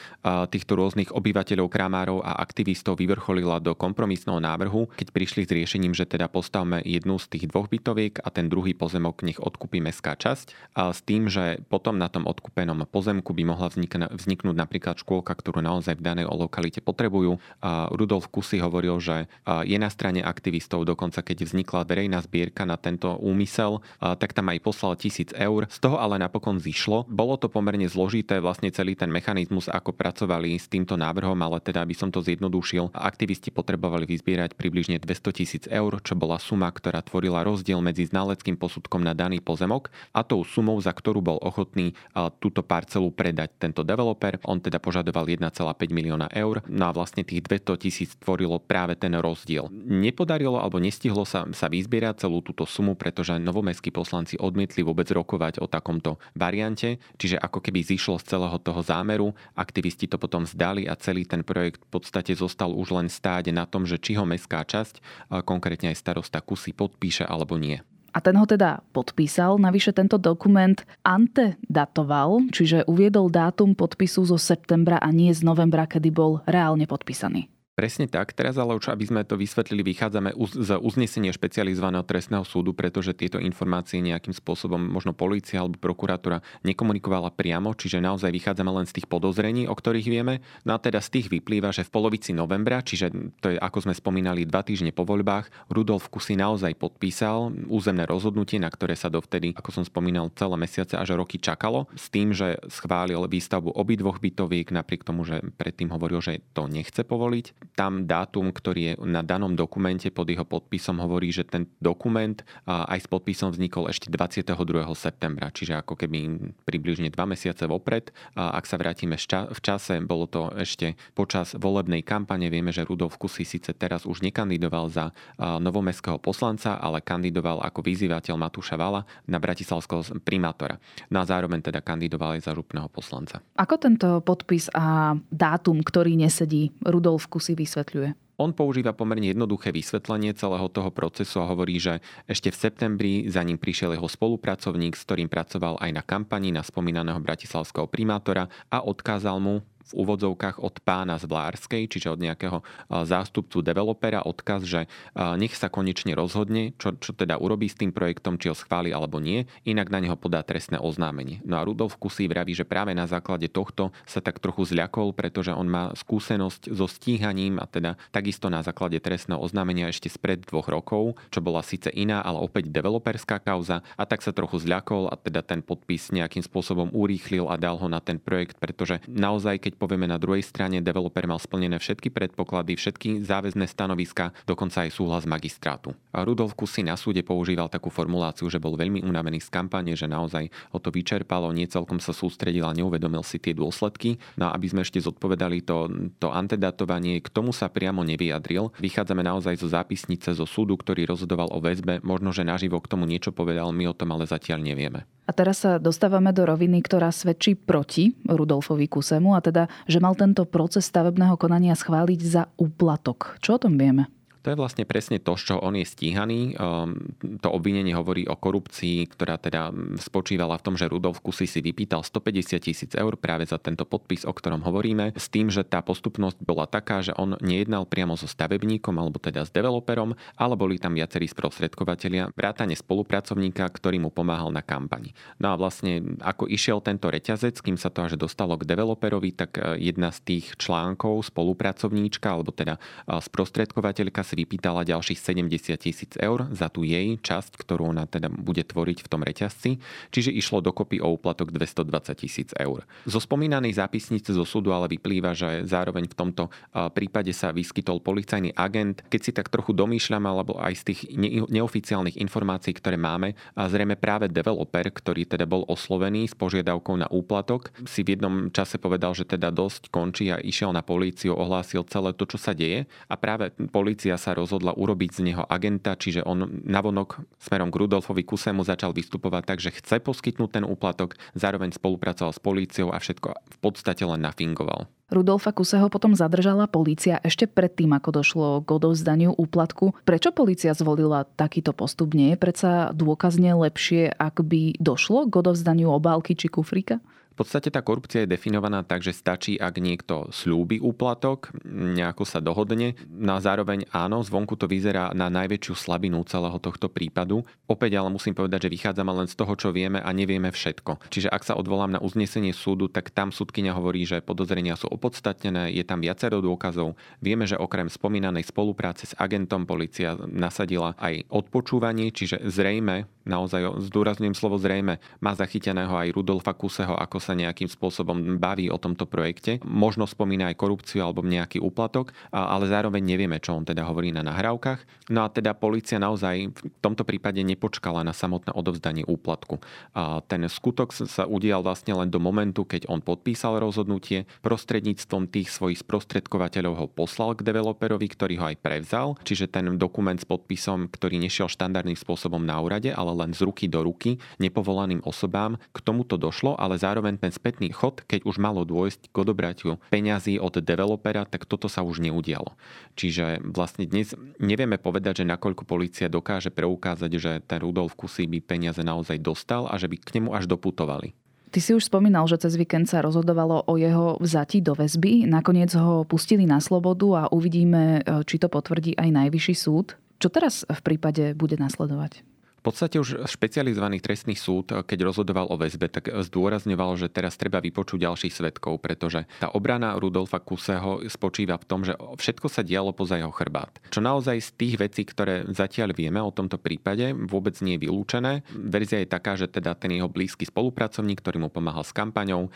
týchto 0.48 0.72
rôznych 0.78 1.12
obyvateľov, 1.12 1.68
kramárov 1.68 2.24
a 2.24 2.40
aktivistov 2.40 2.96
vyvrcholila 2.96 3.60
do 3.60 3.76
kompromisného 3.76 4.40
návrhu, 4.40 4.88
keď 4.96 5.12
prišli 5.12 5.44
s 5.44 5.52
riešením, 5.52 5.92
že 5.92 6.08
teda 6.08 6.32
postavme 6.32 6.80
jednu 6.80 7.20
z 7.20 7.26
tých 7.28 7.44
dvoch 7.52 7.68
bytoviek 7.68 8.24
a 8.24 8.28
ten 8.32 8.48
druhý 8.48 8.72
pozemok 8.72 9.20
nech 9.26 9.36
odkúpi 9.36 9.84
mestská 9.84 10.16
časť. 10.16 10.46
S 10.72 11.00
tým, 11.04 11.28
že 11.28 11.60
potom 11.68 12.00
na 12.00 12.08
tom 12.08 12.24
odkúpenom 12.24 12.88
pozemku 12.88 13.36
by 13.36 13.44
mohol 13.44 13.57
mohla 13.58 13.74
vzniknúť 14.14 14.54
napríklad 14.54 15.02
škôlka, 15.02 15.34
ktorú 15.34 15.58
naozaj 15.58 15.98
v 15.98 16.06
danej 16.06 16.30
lokalite 16.30 16.78
potrebujú. 16.78 17.42
Rudolf 17.90 18.30
Kusy 18.30 18.62
hovoril, 18.62 19.02
že 19.02 19.26
je 19.66 19.74
na 19.74 19.90
strane 19.90 20.22
aktivistov, 20.22 20.86
dokonca 20.86 21.26
keď 21.26 21.42
vznikla 21.42 21.82
verejná 21.82 22.22
zbierka 22.22 22.62
na 22.62 22.78
tento 22.78 23.18
úmysel, 23.18 23.82
tak 23.98 24.30
tam 24.30 24.54
aj 24.54 24.62
poslal 24.62 24.94
tisíc 24.94 25.34
eur. 25.34 25.66
Z 25.66 25.82
toho 25.82 25.98
ale 25.98 26.22
napokon 26.22 26.62
zišlo. 26.62 27.10
Bolo 27.10 27.34
to 27.34 27.50
pomerne 27.50 27.90
zložité, 27.90 28.38
vlastne 28.38 28.70
celý 28.70 28.94
ten 28.94 29.10
mechanizmus, 29.10 29.66
ako 29.66 29.90
pracovali 29.90 30.54
s 30.54 30.70
týmto 30.70 30.94
návrhom, 30.94 31.34
ale 31.42 31.58
teda 31.58 31.82
aby 31.82 31.98
som 31.98 32.14
to 32.14 32.22
zjednodušil, 32.22 32.94
aktivisti 32.94 33.50
potrebovali 33.50 34.06
vyzbierať 34.06 34.54
približne 34.54 35.02
200 35.02 35.34
tisíc 35.34 35.64
eur, 35.66 35.98
čo 35.98 36.14
bola 36.14 36.38
suma, 36.38 36.70
ktorá 36.70 37.02
tvorila 37.02 37.42
rozdiel 37.42 37.82
medzi 37.82 38.06
znaleckým 38.06 38.54
posudkom 38.54 39.02
na 39.02 39.16
daný 39.16 39.42
pozemok 39.42 39.90
a 40.14 40.22
tou 40.22 40.44
sumou, 40.44 40.76
za 40.78 40.92
ktorú 40.94 41.24
bol 41.24 41.40
ochotný 41.40 41.96
túto 42.38 42.60
parcelu 42.60 43.08
predať 43.08 43.47
predať 43.48 43.56
tento 43.56 43.82
developer. 43.82 44.36
On 44.44 44.60
teda 44.60 44.76
požadoval 44.76 45.24
1,5 45.24 45.56
milióna 45.88 46.28
eur, 46.36 46.60
no 46.68 46.84
a 46.84 46.92
vlastne 46.92 47.24
tých 47.24 47.40
200 47.40 47.80
tisíc 47.80 48.10
tvorilo 48.20 48.60
práve 48.60 48.94
ten 48.94 49.16
rozdiel. 49.16 49.72
Nepodarilo 49.72 50.60
alebo 50.60 50.76
nestihlo 50.76 51.24
sa, 51.24 51.48
sa 51.56 51.66
vyzbierať 51.72 52.28
celú 52.28 52.44
túto 52.44 52.68
sumu, 52.68 52.92
pretože 52.92 53.40
novomestskí 53.40 53.88
poslanci 53.88 54.36
odmietli 54.36 54.84
vôbec 54.84 55.08
rokovať 55.08 55.64
o 55.64 55.66
takomto 55.66 56.20
variante, 56.36 57.00
čiže 57.16 57.40
ako 57.40 57.64
keby 57.64 57.80
zišlo 57.80 58.20
z 58.20 58.36
celého 58.36 58.58
toho 58.60 58.84
zámeru, 58.84 59.32
aktivisti 59.56 60.04
to 60.10 60.20
potom 60.20 60.44
zdali 60.44 60.84
a 60.84 60.94
celý 60.98 61.24
ten 61.24 61.40
projekt 61.40 61.80
v 61.88 61.98
podstate 61.98 62.36
zostal 62.36 62.74
už 62.74 62.92
len 62.92 63.08
stáť 63.08 63.50
na 63.54 63.64
tom, 63.64 63.88
že 63.88 63.96
či 63.96 64.18
ho 64.18 64.28
mestská 64.28 64.66
časť, 64.68 65.00
konkrétne 65.48 65.90
aj 65.94 65.96
starosta 65.98 66.44
Kusy 66.44 66.76
podpíše 66.76 67.24
alebo 67.24 67.56
nie 67.56 67.80
a 68.14 68.18
ten 68.22 68.38
ho 68.38 68.46
teda 68.46 68.80
podpísal. 68.94 69.58
Navyše 69.60 69.92
tento 69.92 70.16
dokument 70.16 70.80
antedatoval, 71.02 72.48
čiže 72.54 72.86
uviedol 72.88 73.28
dátum 73.28 73.74
podpisu 73.74 74.24
zo 74.24 74.38
septembra 74.40 74.96
a 75.02 75.08
nie 75.12 75.34
z 75.34 75.44
novembra, 75.44 75.84
kedy 75.84 76.08
bol 76.14 76.40
reálne 76.48 76.88
podpísaný. 76.88 77.57
Presne 77.78 78.10
tak. 78.10 78.34
Teraz 78.34 78.58
ale 78.58 78.74
už, 78.74 78.90
aby 78.90 79.06
sme 79.06 79.22
to 79.22 79.38
vysvetlili, 79.38 79.86
vychádzame 79.86 80.34
z 80.34 80.82
uznesenia 80.82 81.30
špecializovaného 81.30 82.02
trestného 82.02 82.42
súdu, 82.42 82.74
pretože 82.74 83.14
tieto 83.14 83.38
informácie 83.38 84.02
nejakým 84.02 84.34
spôsobom 84.34 84.82
možno 84.82 85.14
polícia 85.14 85.62
alebo 85.62 85.78
prokurátora 85.78 86.42
nekomunikovala 86.66 87.30
priamo, 87.30 87.78
čiže 87.78 88.02
naozaj 88.02 88.34
vychádzame 88.34 88.82
len 88.82 88.86
z 88.90 88.98
tých 88.98 89.06
podozrení, 89.06 89.70
o 89.70 89.78
ktorých 89.78 90.10
vieme. 90.10 90.42
No 90.66 90.74
a 90.74 90.82
teda 90.82 90.98
z 90.98 91.22
tých 91.22 91.30
vyplýva, 91.30 91.70
že 91.70 91.86
v 91.86 91.94
polovici 91.94 92.34
novembra, 92.34 92.82
čiže 92.82 93.14
to 93.38 93.54
je 93.54 93.62
ako 93.62 93.86
sme 93.86 93.94
spomínali 93.94 94.42
dva 94.42 94.66
týždne 94.66 94.90
po 94.90 95.06
voľbách, 95.06 95.70
Rudolf 95.70 96.10
Kusy 96.10 96.34
naozaj 96.34 96.74
podpísal 96.74 97.54
územné 97.70 98.10
rozhodnutie, 98.10 98.58
na 98.58 98.74
ktoré 98.74 98.98
sa 98.98 99.06
dovtedy, 99.06 99.54
ako 99.54 99.70
som 99.70 99.84
spomínal, 99.86 100.34
celé 100.34 100.58
mesiace 100.58 100.98
až 100.98 101.14
roky 101.14 101.38
čakalo, 101.38 101.86
s 101.94 102.10
tým, 102.10 102.34
že 102.34 102.58
schválil 102.66 103.22
výstavbu 103.30 103.70
obidvoch 103.70 104.18
bytoviek, 104.18 104.66
napriek 104.74 105.06
tomu, 105.06 105.22
že 105.22 105.46
predtým 105.54 105.94
hovoril, 105.94 106.18
že 106.18 106.42
to 106.58 106.66
nechce 106.66 107.06
povoliť 107.06 107.67
tam 107.74 108.06
dátum, 108.06 108.54
ktorý 108.54 108.80
je 108.80 108.92
na 109.04 109.26
danom 109.26 109.52
dokumente 109.58 110.08
pod 110.14 110.30
jeho 110.30 110.46
podpisom, 110.46 111.02
hovorí, 111.02 111.34
že 111.34 111.42
ten 111.42 111.66
dokument 111.82 112.38
aj 112.68 113.04
s 113.04 113.08
podpisom 113.10 113.50
vznikol 113.50 113.90
ešte 113.90 114.08
22. 114.08 114.54
septembra, 114.94 115.50
čiže 115.50 115.82
ako 115.82 115.98
keby 115.98 116.52
približne 116.62 117.10
dva 117.10 117.26
mesiace 117.26 117.66
vopred. 117.66 118.14
Ak 118.38 118.70
sa 118.70 118.78
vrátime 118.78 119.18
v 119.18 119.60
čase, 119.60 119.98
bolo 120.06 120.30
to 120.30 120.54
ešte 120.54 120.94
počas 121.18 121.58
volebnej 121.58 122.06
kampane. 122.06 122.46
Vieme, 122.46 122.70
že 122.70 122.86
Rudolf 122.86 123.18
Kusy 123.18 123.42
síce 123.42 123.74
teraz 123.74 124.06
už 124.06 124.22
nekandidoval 124.22 124.86
za 124.86 125.10
novomestského 125.38 126.22
poslanca, 126.22 126.78
ale 126.78 127.02
kandidoval 127.02 127.60
ako 127.66 127.82
vyzývateľ 127.82 128.38
Matúša 128.38 128.78
Vala 128.78 129.02
na 129.26 129.42
bratislavského 129.42 130.22
primátora. 130.22 130.78
No 131.10 131.18
a 131.18 131.26
zároveň 131.26 131.66
teda 131.66 131.82
kandidoval 131.82 132.38
aj 132.38 132.46
za 132.46 132.54
župného 132.54 132.86
poslanca. 132.86 133.42
Ako 133.58 133.74
tento 133.82 134.22
podpis 134.22 134.70
a 134.70 135.18
dátum, 135.34 135.82
ktorý 135.82 136.14
nesedí 136.14 136.70
Rudolf 136.86 137.26
Kusy 137.26 137.57
vysvetľuje? 137.58 138.38
On 138.38 138.54
používa 138.54 138.94
pomerne 138.94 139.34
jednoduché 139.34 139.74
vysvetlenie 139.74 140.30
celého 140.38 140.70
toho 140.70 140.94
procesu 140.94 141.42
a 141.42 141.50
hovorí, 141.50 141.82
že 141.82 141.98
ešte 142.30 142.54
v 142.54 142.60
septembri 142.62 143.12
za 143.26 143.42
ním 143.42 143.58
prišiel 143.58 143.98
jeho 143.98 144.06
spolupracovník, 144.06 144.94
s 144.94 145.02
ktorým 145.02 145.26
pracoval 145.26 145.74
aj 145.82 145.90
na 145.90 146.02
kampani 146.06 146.54
na 146.54 146.62
spomínaného 146.62 147.18
bratislavského 147.18 147.90
primátora 147.90 148.46
a 148.70 148.86
odkázal 148.86 149.42
mu 149.42 149.66
v 149.90 150.04
úvodzovkách 150.04 150.60
od 150.60 150.80
pána 150.84 151.16
z 151.16 151.24
Vlárskej, 151.28 151.88
čiže 151.88 152.12
od 152.12 152.20
nejakého 152.20 152.60
zástupcu 152.88 153.64
developera 153.64 154.22
odkaz, 154.24 154.64
že 154.68 154.86
nech 155.16 155.56
sa 155.56 155.72
konečne 155.72 156.12
rozhodne, 156.12 156.76
čo, 156.76 156.94
čo 157.00 157.16
teda 157.16 157.40
urobí 157.40 157.66
s 157.68 157.78
tým 157.78 157.90
projektom, 157.90 158.36
či 158.36 158.52
ho 158.52 158.56
schváli 158.56 158.92
alebo 158.92 159.22
nie, 159.22 159.48
inak 159.64 159.88
na 159.88 160.04
neho 160.04 160.16
podá 160.18 160.44
trestné 160.44 160.76
oznámenie. 160.76 161.40
No 161.46 161.56
a 161.56 161.64
Rudolf 161.64 161.96
Kusí 161.96 162.28
vraví, 162.28 162.52
že 162.52 162.68
práve 162.68 162.92
na 162.92 163.08
základe 163.08 163.48
tohto 163.48 163.94
sa 164.04 164.20
tak 164.20 164.42
trochu 164.42 164.68
zľakol, 164.68 165.16
pretože 165.16 165.54
on 165.54 165.64
má 165.64 165.96
skúsenosť 165.96 166.74
so 166.74 166.84
stíhaním 166.84 167.56
a 167.56 167.64
teda 167.64 167.96
takisto 168.12 168.52
na 168.52 168.60
základe 168.60 169.00
trestného 169.00 169.40
oznámenia 169.40 169.88
ešte 169.88 170.12
spred 170.12 170.44
dvoch 170.44 170.68
rokov, 170.68 171.16
čo 171.32 171.40
bola 171.40 171.64
síce 171.64 171.88
iná, 171.94 172.20
ale 172.20 172.42
opäť 172.44 172.68
developerská 172.68 173.40
kauza 173.40 173.80
a 173.96 174.04
tak 174.04 174.20
sa 174.20 174.34
trochu 174.34 174.60
zľakol 174.60 175.08
a 175.08 175.16
teda 175.16 175.40
ten 175.40 175.64
podpis 175.64 176.12
nejakým 176.12 176.44
spôsobom 176.44 176.92
urýchlil 176.92 177.48
a 177.48 177.56
dal 177.56 177.78
ho 177.78 177.88
na 177.88 178.02
ten 178.02 178.20
projekt, 178.20 178.58
pretože 178.58 179.00
naozaj, 179.08 179.62
keď 179.62 179.72
povieme 179.78 180.10
na 180.10 180.18
druhej 180.18 180.42
strane, 180.42 180.82
developer 180.82 181.22
mal 181.30 181.38
splnené 181.38 181.78
všetky 181.78 182.10
predpoklady, 182.10 182.74
všetky 182.74 183.22
záväzné 183.22 183.70
stanoviska, 183.70 184.34
dokonca 184.42 184.82
aj 184.84 184.90
súhlas 184.90 185.24
magistrátu. 185.24 185.94
A 186.10 186.26
Rudolf 186.26 186.58
Kusy 186.58 186.82
na 186.82 186.98
súde 186.98 187.22
používal 187.22 187.70
takú 187.70 187.88
formuláciu, 187.94 188.50
že 188.50 188.58
bol 188.58 188.74
veľmi 188.74 189.06
unavený 189.06 189.38
z 189.38 189.48
kampane, 189.54 189.94
že 189.94 190.10
naozaj 190.10 190.50
ho 190.74 190.78
to 190.82 190.90
vyčerpalo, 190.90 191.54
nie 191.54 191.70
celkom 191.70 192.02
sa 192.02 192.10
sústredil 192.10 192.66
a 192.66 192.74
neuvedomil 192.74 193.22
si 193.22 193.38
tie 193.38 193.54
dôsledky. 193.54 194.18
No 194.34 194.50
a 194.50 194.58
aby 194.58 194.66
sme 194.66 194.82
ešte 194.82 194.98
zodpovedali 194.98 195.62
to, 195.62 195.86
to 196.18 196.34
antedatovanie, 196.34 197.22
k 197.22 197.30
tomu 197.30 197.54
sa 197.54 197.70
priamo 197.70 198.02
nevyjadril. 198.02 198.74
Vychádzame 198.82 199.22
naozaj 199.22 199.62
zo 199.62 199.70
zápisnice 199.70 200.34
zo 200.34 200.44
súdu, 200.48 200.74
ktorý 200.74 201.06
rozhodoval 201.06 201.54
o 201.54 201.62
väzbe. 201.62 202.02
Možno, 202.02 202.34
že 202.34 202.42
naživo 202.42 202.82
k 202.82 202.90
tomu 202.90 203.06
niečo 203.06 203.30
povedal, 203.30 203.70
my 203.70 203.86
o 203.86 203.94
tom 203.94 204.10
ale 204.16 204.26
zatiaľ 204.26 204.58
nevieme. 204.64 205.06
A 205.28 205.36
teraz 205.36 205.60
sa 205.60 205.76
dostávame 205.76 206.32
do 206.32 206.48
roviny, 206.48 206.80
ktorá 206.80 207.12
svedčí 207.12 207.52
proti 207.52 208.16
Rudolfovi 208.24 208.88
Kusemu 208.88 209.36
a 209.36 209.44
teda, 209.44 209.67
že 209.86 210.02
mal 210.02 210.18
tento 210.18 210.44
proces 210.48 210.88
stavebného 210.88 211.38
konania 211.38 211.78
schváliť 211.78 212.20
za 212.24 212.42
úplatok. 212.58 213.38
Čo 213.38 213.56
o 213.56 213.62
tom 213.62 213.78
vieme? 213.78 214.17
To 214.42 214.54
je 214.54 214.56
vlastne 214.56 214.84
presne 214.86 215.18
to, 215.18 215.34
čo 215.34 215.58
on 215.58 215.74
je 215.74 215.84
stíhaný. 215.84 216.54
Ehm, 216.54 217.16
to 217.42 217.50
obvinenie 217.50 217.92
hovorí 217.92 218.24
o 218.30 218.38
korupcii, 218.38 219.10
ktorá 219.10 219.36
teda 219.36 219.74
spočívala 219.98 220.54
v 220.56 220.64
tom, 220.64 220.74
že 220.78 220.86
Rudolf 220.86 221.18
Kusy 221.18 221.50
si 221.50 221.58
vypýtal 221.58 222.06
150 222.06 222.62
tisíc 222.62 222.92
eur 222.94 223.18
práve 223.18 223.44
za 223.50 223.58
tento 223.58 223.82
podpis, 223.82 224.22
o 224.22 224.32
ktorom 224.32 224.62
hovoríme, 224.62 225.18
s 225.18 225.26
tým, 225.26 225.50
že 225.50 225.66
tá 225.66 225.82
postupnosť 225.82 226.38
bola 226.46 226.70
taká, 226.70 227.02
že 227.02 227.16
on 227.18 227.34
nejednal 227.42 227.82
priamo 227.88 228.14
so 228.14 228.30
stavebníkom 228.30 228.94
alebo 228.94 229.18
teda 229.18 229.42
s 229.42 229.50
developerom, 229.50 230.14
ale 230.38 230.54
boli 230.54 230.78
tam 230.78 230.94
viacerí 230.94 231.26
sprostredkovateľia, 231.26 232.30
vrátane 232.36 232.78
spolupracovníka, 232.78 233.66
ktorý 233.66 233.98
mu 233.98 234.10
pomáhal 234.14 234.54
na 234.54 234.62
kampani. 234.62 235.16
No 235.42 235.50
a 235.50 235.58
vlastne 235.58 236.18
ako 236.22 236.46
išiel 236.46 236.78
tento 236.84 237.10
reťazec, 237.10 237.58
kým 237.58 237.74
sa 237.74 237.90
to 237.90 238.06
až 238.06 238.14
dostalo 238.14 238.54
k 238.54 238.68
developerovi, 238.68 239.34
tak 239.34 239.58
e, 239.58 239.82
jedna 239.82 240.14
z 240.14 240.18
tých 240.22 240.46
článkov, 240.60 241.26
spolupracovníčka 241.26 242.30
alebo 242.30 242.54
teda 242.54 242.78
e, 242.78 242.80
sprostredkovateľka 243.18 244.27
si 244.28 244.36
vypýtala 244.36 244.84
ďalších 244.84 245.16
70 245.16 245.80
tisíc 245.80 246.12
eur 246.20 246.44
za 246.52 246.68
tú 246.68 246.84
jej 246.84 247.16
časť, 247.16 247.56
ktorú 247.56 247.96
ona 247.96 248.04
teda 248.04 248.28
bude 248.28 248.60
tvoriť 248.60 248.98
v 249.00 249.08
tom 249.08 249.24
reťazci, 249.24 249.80
čiže 250.12 250.28
išlo 250.28 250.60
dokopy 250.60 251.00
o 251.00 251.16
úplatok 251.16 251.48
220 251.48 251.88
tisíc 252.20 252.52
eur. 252.60 252.84
Zo 253.08 253.24
spomínanej 253.24 253.80
zápisnice 253.80 254.36
zo 254.36 254.44
súdu 254.44 254.76
ale 254.76 254.92
vyplýva, 254.92 255.32
že 255.32 255.64
zároveň 255.64 256.12
v 256.12 256.18
tomto 256.18 256.52
prípade 256.92 257.32
sa 257.32 257.48
vyskytol 257.56 258.04
policajný 258.04 258.52
agent. 258.52 259.00
Keď 259.08 259.20
si 259.24 259.32
tak 259.32 259.48
trochu 259.48 259.72
domýšľam, 259.72 260.28
alebo 260.28 260.60
aj 260.60 260.74
z 260.76 260.82
tých 260.92 261.00
neoficiálnych 261.48 262.20
informácií, 262.20 262.76
ktoré 262.76 262.98
máme, 262.98 263.32
a 263.54 263.70
zrejme 263.70 263.96
práve 263.96 264.26
developer, 264.28 264.90
ktorý 264.90 265.24
teda 265.24 265.46
bol 265.46 265.64
oslovený 265.70 266.28
s 266.28 266.34
požiadavkou 266.34 266.98
na 266.98 267.06
úplatok, 267.08 267.70
si 267.86 268.02
v 268.02 268.18
jednom 268.18 268.50
čase 268.50 268.76
povedal, 268.82 269.14
že 269.14 269.22
teda 269.22 269.54
dosť 269.54 269.88
končí 269.94 270.34
a 270.34 270.42
išiel 270.42 270.74
na 270.74 270.82
políciu, 270.82 271.38
ohlásil 271.38 271.86
celé 271.86 272.10
to, 272.18 272.26
čo 272.26 272.42
sa 272.42 272.50
deje 272.50 272.90
a 273.06 273.14
práve 273.14 273.54
polícia 273.70 274.17
sa 274.18 274.34
rozhodla 274.34 274.74
urobiť 274.74 275.10
z 275.14 275.20
neho 275.32 275.46
agenta, 275.46 275.94
čiže 275.94 276.26
on 276.26 276.66
navonok 276.66 277.24
smerom 277.38 277.70
k 277.70 277.78
Rudolfovi 277.86 278.26
Kusemu 278.26 278.66
začal 278.66 278.92
vystupovať 278.92 279.42
tak, 279.46 279.58
že 279.62 279.70
chce 279.72 280.02
poskytnúť 280.02 280.60
ten 280.60 280.64
úplatok, 280.66 281.16
zároveň 281.38 281.72
spolupracoval 281.72 282.34
s 282.34 282.42
políciou 282.42 282.90
a 282.90 282.98
všetko 282.98 283.28
v 283.32 283.58
podstate 283.62 284.02
len 284.02 284.20
nafingoval. 284.20 284.90
Rudolfa 285.08 285.56
Kuseho 285.56 285.88
potom 285.88 286.12
zadržala 286.12 286.68
polícia 286.68 287.16
ešte 287.24 287.48
predtým, 287.48 287.96
ako 287.96 288.20
došlo 288.20 288.48
k 288.60 288.68
odovzdaniu 288.76 289.32
úplatku. 289.32 289.96
Prečo 290.04 290.36
polícia 290.36 290.76
zvolila 290.76 291.24
takýto 291.24 291.72
postup? 291.72 292.12
Nie 292.12 292.36
je 292.36 292.42
predsa 292.42 292.92
dôkazne 292.92 293.56
lepšie, 293.56 294.12
ak 294.12 294.44
by 294.44 294.76
došlo 294.76 295.24
k 295.32 295.40
odovzdaniu 295.40 295.88
obálky 295.88 296.36
či 296.36 296.52
kufrika? 296.52 297.00
Podstate 297.38 297.70
tá 297.70 297.86
korupcia 297.86 298.26
je 298.26 298.34
definovaná 298.34 298.82
tak, 298.82 299.06
že 299.06 299.14
stačí, 299.14 299.54
ak 299.62 299.78
niekto 299.78 300.26
slúbi 300.34 300.82
úplatok, 300.82 301.54
nejako 301.70 302.26
sa 302.26 302.42
dohodne. 302.42 302.98
No 303.06 303.38
a 303.38 303.40
zároveň 303.40 303.86
áno, 303.94 304.18
zvonku 304.26 304.58
to 304.58 304.66
vyzerá 304.66 305.14
na 305.14 305.30
najväčšiu 305.30 305.78
slabinu 305.78 306.26
celého 306.26 306.58
tohto 306.58 306.90
prípadu. 306.90 307.46
Opäť 307.70 308.02
ale 308.02 308.10
musím 308.10 308.34
povedať, 308.34 308.66
že 308.66 308.74
vychádzame 308.74 309.12
len 309.22 309.30
z 309.30 309.38
toho, 309.38 309.54
čo 309.54 309.70
vieme 309.70 310.02
a 310.02 310.10
nevieme 310.10 310.50
všetko. 310.50 310.98
Čiže 311.14 311.30
ak 311.30 311.46
sa 311.46 311.54
odvolám 311.54 311.94
na 311.94 312.02
uznesenie 312.02 312.50
súdu, 312.50 312.90
tak 312.90 313.14
tam 313.14 313.30
súdkyňa 313.30 313.70
hovorí, 313.70 314.02
že 314.02 314.18
podozrenia 314.18 314.74
sú 314.74 314.90
opodstatnené, 314.90 315.70
je 315.70 315.86
tam 315.86 316.02
viacero 316.02 316.42
dôkazov. 316.42 316.98
Vieme, 317.22 317.46
že 317.46 317.54
okrem 317.54 317.86
spomínanej 317.86 318.50
spolupráce 318.50 319.06
s 319.06 319.14
agentom 319.14 319.62
policia 319.62 320.18
nasadila 320.26 320.98
aj 320.98 321.22
odpočúvanie, 321.30 322.10
čiže 322.10 322.42
zrejme, 322.50 323.06
naozaj 323.22 323.78
zdôrazňujem 323.78 324.34
slovo 324.34 324.58
zrejme, 324.58 324.98
má 325.22 325.32
zachyteného 325.38 325.94
aj 325.94 326.10
Rudolfa 326.18 326.50
Kuseho, 326.56 326.98
ako 326.98 327.27
sa 327.28 327.36
nejakým 327.36 327.68
spôsobom 327.68 328.40
baví 328.40 328.72
o 328.72 328.80
tomto 328.80 329.04
projekte. 329.04 329.60
Možno 329.68 330.08
spomína 330.08 330.48
aj 330.48 330.56
korupciu 330.56 331.04
alebo 331.04 331.20
nejaký 331.20 331.60
úplatok, 331.60 332.16
ale 332.32 332.64
zároveň 332.64 333.04
nevieme, 333.04 333.36
čo 333.36 333.52
on 333.52 333.68
teda 333.68 333.84
hovorí 333.84 334.08
na 334.08 334.24
nahrávkach. 334.24 335.12
No 335.12 335.24
a 335.24 335.28
teda 335.28 335.52
policia 335.52 336.00
naozaj 336.00 336.56
v 336.56 336.60
tomto 336.80 337.04
prípade 337.04 337.44
nepočkala 337.44 338.00
na 338.00 338.16
samotné 338.16 338.56
odovzdanie 338.56 339.04
úplatku. 339.04 339.60
A 339.92 340.24
ten 340.24 340.48
skutok 340.48 340.96
sa 340.96 341.28
udial 341.28 341.60
vlastne 341.60 341.92
len 341.92 342.08
do 342.08 342.16
momentu, 342.16 342.64
keď 342.64 342.88
on 342.88 343.04
podpísal 343.04 343.60
rozhodnutie, 343.60 344.24
prostredníctvom 344.40 345.28
tých 345.28 345.52
svojich 345.52 345.82
sprostredkovateľov 345.84 346.74
ho 346.78 346.86
poslal 346.86 347.34
k 347.34 347.44
developerovi, 347.44 348.06
ktorý 348.08 348.34
ho 348.38 348.46
aj 348.54 348.56
prevzal, 348.62 349.18
čiže 349.26 349.50
ten 349.50 349.66
dokument 349.76 350.16
s 350.16 350.24
podpisom, 350.24 350.88
ktorý 350.88 351.18
nešiel 351.18 351.50
štandardným 351.50 351.98
spôsobom 351.98 352.40
na 352.40 352.56
úrade, 352.62 352.92
ale 352.94 353.12
len 353.12 353.34
z 353.34 353.42
ruky 353.44 353.66
do 353.66 353.82
ruky 353.82 354.20
nepovolaným 354.38 355.02
osobám. 355.04 355.56
K 355.72 355.78
tomuto 355.80 356.20
došlo, 356.20 356.54
ale 356.60 356.76
zároveň 356.76 357.07
ten 357.16 357.32
spätný 357.32 357.72
chod, 357.72 358.04
keď 358.04 358.28
už 358.28 358.36
malo 358.36 358.68
dôjsť 358.68 359.08
k 359.08 359.16
odobratiu 359.16 359.80
peňazí 359.88 360.36
od 360.36 360.60
developera, 360.60 361.24
tak 361.24 361.48
toto 361.48 361.72
sa 361.72 361.80
už 361.80 362.04
neudialo. 362.04 362.52
Čiže 363.00 363.40
vlastne 363.40 363.88
dnes 363.88 364.12
nevieme 364.36 364.76
povedať, 364.76 365.24
že 365.24 365.30
nakoľko 365.32 365.64
policia 365.64 366.12
dokáže 366.12 366.52
preukázať, 366.52 367.10
že 367.16 367.32
ten 367.40 367.64
Rudolf 367.64 367.96
Kusy 367.96 368.28
by 368.28 368.44
peniaze 368.44 368.84
naozaj 368.84 369.22
dostal 369.22 369.64
a 369.70 369.80
že 369.80 369.88
by 369.88 369.96
k 369.96 370.20
nemu 370.20 370.36
až 370.36 370.44
doputovali. 370.44 371.16
Ty 371.48 371.64
si 371.64 371.72
už 371.72 371.88
spomínal, 371.88 372.28
že 372.28 372.36
cez 372.44 372.60
víkend 372.60 372.92
sa 372.92 373.00
rozhodovalo 373.00 373.64
o 373.64 373.80
jeho 373.80 374.20
vzati 374.20 374.60
do 374.60 374.76
väzby. 374.76 375.24
Nakoniec 375.24 375.72
ho 375.80 376.04
pustili 376.04 376.44
na 376.44 376.60
slobodu 376.60 377.24
a 377.24 377.32
uvidíme, 377.32 378.04
či 378.28 378.36
to 378.36 378.52
potvrdí 378.52 378.92
aj 379.00 379.08
najvyšší 379.08 379.54
súd. 379.56 379.96
Čo 380.20 380.28
teraz 380.28 380.68
v 380.68 380.80
prípade 380.84 381.32
bude 381.32 381.56
nasledovať? 381.56 382.20
Podstate 382.68 383.00
už 383.00 383.24
špecializovaný 383.24 383.96
trestný 383.96 384.36
súd, 384.36 384.84
keď 384.84 385.08
rozhodoval 385.08 385.48
o 385.48 385.56
väzbe, 385.56 385.88
tak 385.88 386.12
zdôrazňoval, 386.12 387.00
že 387.00 387.08
teraz 387.08 387.40
treba 387.40 387.64
vypočuť 387.64 388.04
ďalších 388.04 388.28
svetkov, 388.28 388.84
pretože 388.84 389.24
tá 389.40 389.48
obrana 389.56 389.96
Rudolfa 389.96 390.36
Kuseho 390.36 391.00
spočíva 391.08 391.56
v 391.56 391.64
tom, 391.64 391.80
že 391.80 391.96
všetko 391.96 392.52
sa 392.52 392.60
dialo 392.60 392.92
poza 392.92 393.16
jeho 393.16 393.32
chrbát. 393.32 393.80
Čo 393.88 394.04
naozaj 394.04 394.36
z 394.44 394.50
tých 394.52 394.74
vecí, 394.76 395.08
ktoré 395.08 395.48
zatiaľ 395.48 395.96
vieme 395.96 396.20
o 396.20 396.28
tomto 396.28 396.60
prípade, 396.60 397.16
vôbec 397.16 397.56
nie 397.64 397.80
je 397.80 397.88
vylúčené. 397.88 398.44
Verzia 398.52 399.00
je 399.00 399.08
taká, 399.08 399.32
že 399.40 399.48
teda 399.48 399.72
ten 399.72 399.96
jeho 399.96 400.12
blízky 400.12 400.44
spolupracovník, 400.44 401.24
ktorý 401.24 401.40
mu 401.40 401.48
pomáhal 401.48 401.88
s 401.88 401.96
kampaňou, 401.96 402.52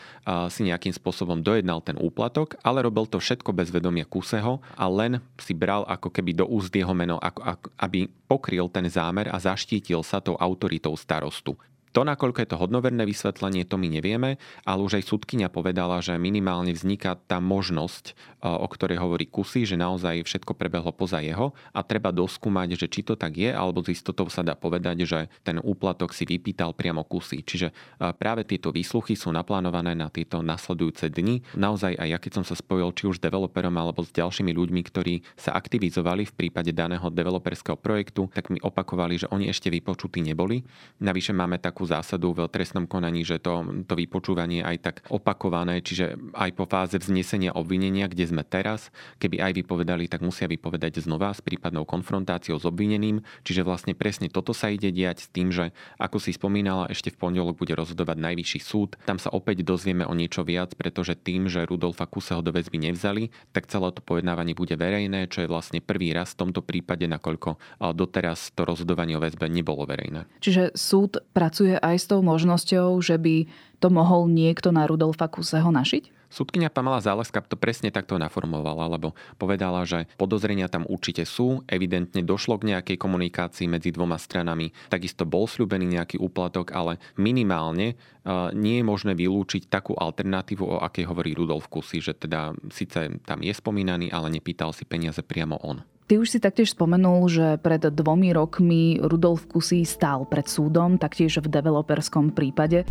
si 0.53 0.61
nejakým 0.69 0.93
spôsobom 0.93 1.41
dojednal 1.41 1.81
ten 1.81 1.97
úplatok, 1.97 2.53
ale 2.61 2.85
robil 2.85 3.09
to 3.09 3.17
všetko 3.17 3.49
bez 3.49 3.73
vedomia 3.73 4.05
Kuseho 4.05 4.61
a 4.77 4.85
len 4.85 5.25
si 5.41 5.57
bral 5.57 5.89
ako 5.89 6.13
keby 6.13 6.37
do 6.37 6.45
úst 6.45 6.69
jeho 6.69 6.93
meno, 6.93 7.17
ako, 7.17 7.41
ako, 7.41 7.65
aby 7.81 8.05
pokryl 8.29 8.69
ten 8.69 8.85
zámer 8.85 9.25
a 9.33 9.41
zaštítil 9.41 10.02
sa 10.03 10.21
tou 10.21 10.35
autoritou 10.39 10.95
starostu. 10.97 11.57
To, 11.93 12.01
nakoľko 12.01 12.41
je 12.41 12.49
to 12.49 12.57
hodnoverné 12.57 13.05
vysvetlenie, 13.05 13.69
to 13.69 13.77
my 13.77 13.85
nevieme, 13.85 14.41
ale 14.65 14.79
už 14.81 14.97
aj 14.97 15.05
súdkynia 15.05 15.53
povedala, 15.53 16.01
že 16.01 16.17
minimálne 16.17 16.73
vzniká 16.73 17.13
tá 17.29 17.37
možnosť, 17.37 18.17
e, 18.41 18.49
o 18.49 18.65
ktorej 18.65 18.97
hovorí 18.97 19.29
Kusy, 19.29 19.69
že 19.69 19.77
naozaj 19.77 20.25
všetko 20.25 20.57
prebehlo 20.57 20.89
poza 20.89 21.21
jeho 21.21 21.53
a 21.69 21.85
treba 21.85 22.09
doskúmať, 22.09 22.81
že 22.81 22.89
či 22.89 23.05
to 23.05 23.13
tak 23.13 23.37
je, 23.37 23.53
alebo 23.53 23.85
s 23.85 23.93
istotou 23.93 24.25
sa 24.33 24.41
dá 24.41 24.57
povedať, 24.57 25.05
že 25.05 25.29
ten 25.45 25.61
úplatok 25.61 26.17
si 26.17 26.25
vypýtal 26.25 26.73
priamo 26.73 27.05
Kusy. 27.05 27.45
Čiže 27.45 27.69
e, 27.69 27.73
práve 28.17 28.41
tieto 28.41 28.73
výsluchy 28.73 29.13
sú 29.13 29.29
naplánované 29.29 29.93
na 29.93 30.09
tieto 30.09 30.41
nasledujúce 30.41 31.13
dni. 31.13 31.45
Naozaj 31.53 31.93
aj 31.93 32.07
ja, 32.09 32.17
keď 32.17 32.41
som 32.41 32.45
sa 32.45 32.57
spojil 32.57 32.89
či 32.97 33.05
už 33.05 33.21
s 33.21 33.23
developerom 33.23 33.77
alebo 33.77 34.01
s 34.01 34.09
ďalšími 34.09 34.49
ľuďmi, 34.49 34.81
ktorí 34.89 35.21
sa 35.37 35.53
aktivizovali 35.53 36.25
v 36.25 36.33
prípade 36.33 36.73
daného 36.73 37.05
developerského 37.13 37.77
projektu, 37.77 38.33
tak 38.33 38.49
mi 38.49 38.57
opakovali, 38.57 39.21
že 39.21 39.29
oni 39.29 39.45
ešte 39.45 39.69
vypočutí 39.69 40.25
neboli. 40.25 40.65
Navyše 40.97 41.37
máme 41.37 41.61
takú 41.61 41.82
takú 41.83 41.91
zásadu 41.91 42.31
v 42.31 42.47
trestnom 42.47 42.87
konaní, 42.87 43.27
že 43.27 43.43
to, 43.43 43.83
to 43.83 43.99
vypočúvanie 43.99 44.63
aj 44.63 44.77
tak 44.79 44.95
opakované, 45.11 45.83
čiže 45.83 46.15
aj 46.31 46.55
po 46.55 46.63
fáze 46.63 46.95
vznesenia 46.95 47.51
obvinenia, 47.51 48.07
kde 48.07 48.23
sme 48.23 48.47
teraz, 48.47 48.87
keby 49.19 49.43
aj 49.43 49.51
vypovedali, 49.59 50.07
tak 50.07 50.23
musia 50.23 50.47
vypovedať 50.47 51.03
znova 51.03 51.35
s 51.35 51.43
prípadnou 51.43 51.83
konfrontáciou 51.83 52.55
s 52.55 52.63
obvineným. 52.63 53.19
Čiže 53.43 53.67
vlastne 53.67 53.91
presne 53.99 54.31
toto 54.31 54.55
sa 54.55 54.71
ide 54.71 54.95
diať 54.95 55.27
s 55.27 55.27
tým, 55.27 55.51
že 55.51 55.75
ako 55.99 56.23
si 56.23 56.31
spomínala, 56.31 56.87
ešte 56.87 57.11
v 57.11 57.19
pondelok 57.19 57.59
bude 57.59 57.75
rozhodovať 57.75 58.15
najvyšší 58.15 58.59
súd. 58.63 58.95
Tam 59.03 59.19
sa 59.19 59.27
opäť 59.35 59.67
dozvieme 59.67 60.07
o 60.07 60.15
niečo 60.15 60.47
viac, 60.47 60.71
pretože 60.79 61.19
tým, 61.19 61.51
že 61.51 61.67
Rudolfa 61.67 62.07
Kuseho 62.07 62.39
do 62.39 62.55
väzby 62.55 62.79
nevzali, 62.79 63.27
tak 63.51 63.67
celé 63.67 63.91
to 63.91 63.99
pojednávanie 63.99 64.55
bude 64.55 64.79
verejné, 64.79 65.27
čo 65.27 65.43
je 65.43 65.51
vlastne 65.51 65.83
prvý 65.83 66.15
raz 66.15 66.31
v 66.31 66.47
tomto 66.47 66.63
prípade, 66.63 67.03
nakoľko 67.11 67.59
doteraz 67.91 68.55
to 68.55 68.63
rozhodovanie 68.63 69.19
o 69.19 69.23
väzbe 69.23 69.51
nebolo 69.51 69.83
verejné. 69.83 70.29
Čiže 70.39 70.77
súd 70.77 71.19
pracuje 71.33 71.72
aj 71.79 71.95
s 71.97 72.05
tou 72.09 72.19
možnosťou, 72.21 72.99
že 73.01 73.17
by 73.17 73.47
to 73.79 73.87
mohol 73.93 74.29
niekto 74.29 74.69
na 74.73 74.85
Rudolfa 74.85 75.27
Kuseho 75.27 75.69
našiť? 75.69 76.23
Súdkynia 76.33 76.73
Pamela 76.73 76.97
Záleska 76.97 77.45
to 77.45 77.53
presne 77.53 77.93
takto 77.93 78.17
naformovala, 78.17 78.89
lebo 78.89 79.13
povedala, 79.37 79.85
že 79.85 80.09
podozrenia 80.17 80.65
tam 80.65 80.81
určite 80.89 81.29
sú, 81.29 81.61
evidentne 81.69 82.25
došlo 82.25 82.57
k 82.57 82.73
nejakej 82.73 82.97
komunikácii 82.97 83.69
medzi 83.69 83.93
dvoma 83.93 84.17
stranami, 84.17 84.73
takisto 84.89 85.29
bol 85.29 85.45
sľubený 85.45 85.93
nejaký 85.93 86.17
úplatok, 86.17 86.73
ale 86.73 86.97
minimálne 87.21 87.93
uh, 87.93 88.49
nie 88.49 88.81
je 88.81 88.89
možné 88.89 89.13
vylúčiť 89.13 89.69
takú 89.69 89.93
alternatívu, 89.93 90.65
o 90.65 90.81
akej 90.81 91.05
hovorí 91.05 91.37
Rudolf 91.37 91.69
Kusy, 91.69 92.01
že 92.01 92.17
teda 92.17 92.57
síce 92.73 93.13
tam 93.29 93.45
je 93.45 93.53
spomínaný, 93.53 94.09
ale 94.09 94.33
nepýtal 94.33 94.73
si 94.73 94.89
peniaze 94.89 95.21
priamo 95.21 95.61
on. 95.61 95.85
Ty 96.03 96.19
už 96.19 96.35
si 96.35 96.39
taktiež 96.43 96.75
spomenul, 96.75 97.31
že 97.31 97.55
pred 97.63 97.79
dvomi 97.79 98.35
rokmi 98.35 98.99
Rudolf 98.99 99.47
Kusy 99.47 99.87
stál 99.87 100.27
pred 100.27 100.43
súdom, 100.51 100.99
taktiež 100.99 101.39
v 101.39 101.47
developerskom 101.47 102.35
prípade. 102.35 102.83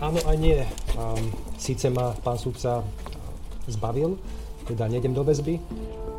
Áno 0.00 0.20
a 0.24 0.32
nie. 0.38 0.62
Um, 0.96 1.28
síce 1.60 1.90
ma 1.92 2.16
pán 2.24 2.40
súdca 2.40 2.80
zbavil, 3.68 4.16
teda 4.64 4.88
nejdem 4.88 5.12
do 5.12 5.26
väzby, 5.26 5.60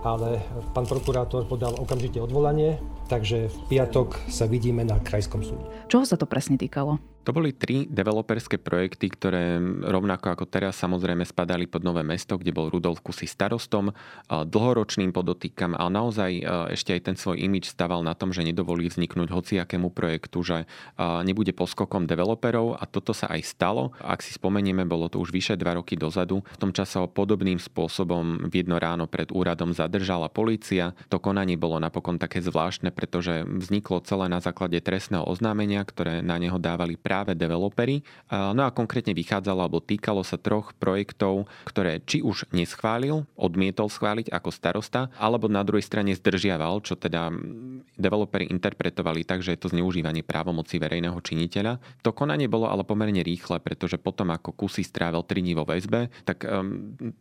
ale 0.06 0.44
pán 0.76 0.86
prokurátor 0.86 1.50
podal 1.50 1.74
okamžite 1.80 2.22
odvolanie, 2.22 2.78
takže 3.10 3.50
v 3.50 3.58
piatok 3.74 4.22
sa 4.30 4.46
vidíme 4.46 4.86
na 4.86 5.02
krajskom 5.02 5.42
súde. 5.42 5.66
Čoho 5.90 6.06
sa 6.06 6.20
to 6.20 6.30
presne 6.30 6.62
týkalo? 6.62 7.02
To 7.22 7.38
boli 7.38 7.54
tri 7.54 7.86
developerské 7.86 8.58
projekty, 8.58 9.14
ktoré 9.14 9.62
rovnako 9.86 10.34
ako 10.34 10.46
teraz 10.50 10.82
samozrejme 10.82 11.22
spadali 11.22 11.70
pod 11.70 11.86
Nové 11.86 12.02
mesto, 12.02 12.34
kde 12.34 12.50
bol 12.50 12.74
Rudolf 12.74 13.06
Kusy 13.06 13.30
starostom, 13.30 13.94
dlhoročným 14.26 15.14
podotýkam, 15.14 15.78
ale 15.78 15.94
naozaj 15.94 16.32
ešte 16.74 16.98
aj 16.98 17.02
ten 17.06 17.16
svoj 17.16 17.38
imič 17.46 17.70
staval 17.70 18.02
na 18.02 18.18
tom, 18.18 18.34
že 18.34 18.42
nedovolí 18.42 18.90
vzniknúť 18.90 19.30
hociakému 19.30 19.94
projektu, 19.94 20.42
že 20.42 20.66
nebude 20.98 21.54
poskokom 21.54 22.10
developerov 22.10 22.82
a 22.82 22.90
toto 22.90 23.14
sa 23.14 23.30
aj 23.30 23.46
stalo. 23.46 23.94
Ak 24.02 24.26
si 24.26 24.34
spomenieme, 24.34 24.82
bolo 24.90 25.06
to 25.06 25.22
už 25.22 25.30
vyše 25.30 25.54
dva 25.62 25.78
roky 25.78 25.94
dozadu. 25.94 26.42
V 26.42 26.58
tom 26.58 26.74
čase 26.74 26.98
ho 26.98 27.06
podobným 27.06 27.62
spôsobom 27.62 28.50
v 28.50 28.66
jedno 28.66 28.82
ráno 28.82 29.06
pred 29.06 29.30
úradom 29.30 29.78
zadržala 29.78 30.26
policia. 30.26 30.98
To 31.14 31.22
konanie 31.22 31.54
bolo 31.54 31.78
napokon 31.78 32.18
také 32.18 32.42
zvláštne, 32.42 32.90
pretože 32.90 33.46
vzniklo 33.46 34.02
celé 34.02 34.26
na 34.26 34.42
základe 34.42 34.82
trestného 34.82 35.22
oznámenia, 35.30 35.86
ktoré 35.86 36.26
na 36.26 36.42
neho 36.42 36.58
dávali 36.58 36.98
práve 37.12 37.36
developery. 37.36 38.08
No 38.32 38.64
a 38.64 38.72
konkrétne 38.72 39.12
vychádzalo 39.12 39.68
alebo 39.68 39.84
týkalo 39.84 40.24
sa 40.24 40.40
troch 40.40 40.72
projektov, 40.80 41.52
ktoré 41.68 42.00
či 42.00 42.24
už 42.24 42.48
neschválil, 42.56 43.28
odmietol 43.36 43.92
schváliť 43.92 44.32
ako 44.32 44.48
starosta, 44.48 45.12
alebo 45.20 45.52
na 45.52 45.60
druhej 45.68 45.84
strane 45.84 46.16
zdržiaval, 46.16 46.80
čo 46.88 46.96
teda 46.96 47.28
developeri 48.00 48.48
interpretovali 48.48 49.28
tak, 49.28 49.44
že 49.44 49.60
je 49.60 49.60
to 49.60 49.76
zneužívanie 49.76 50.24
právomoci 50.24 50.80
verejného 50.80 51.20
činiteľa. 51.20 51.84
To 52.08 52.16
konanie 52.16 52.48
bolo 52.48 52.72
ale 52.72 52.88
pomerne 52.88 53.20
rýchle, 53.20 53.60
pretože 53.60 54.00
potom 54.00 54.32
ako 54.32 54.56
Kusy 54.56 54.88
strávil 54.88 55.28
3 55.28 55.44
dní 55.44 55.52
vo 55.52 55.68
väzbe, 55.68 56.08
tak 56.24 56.48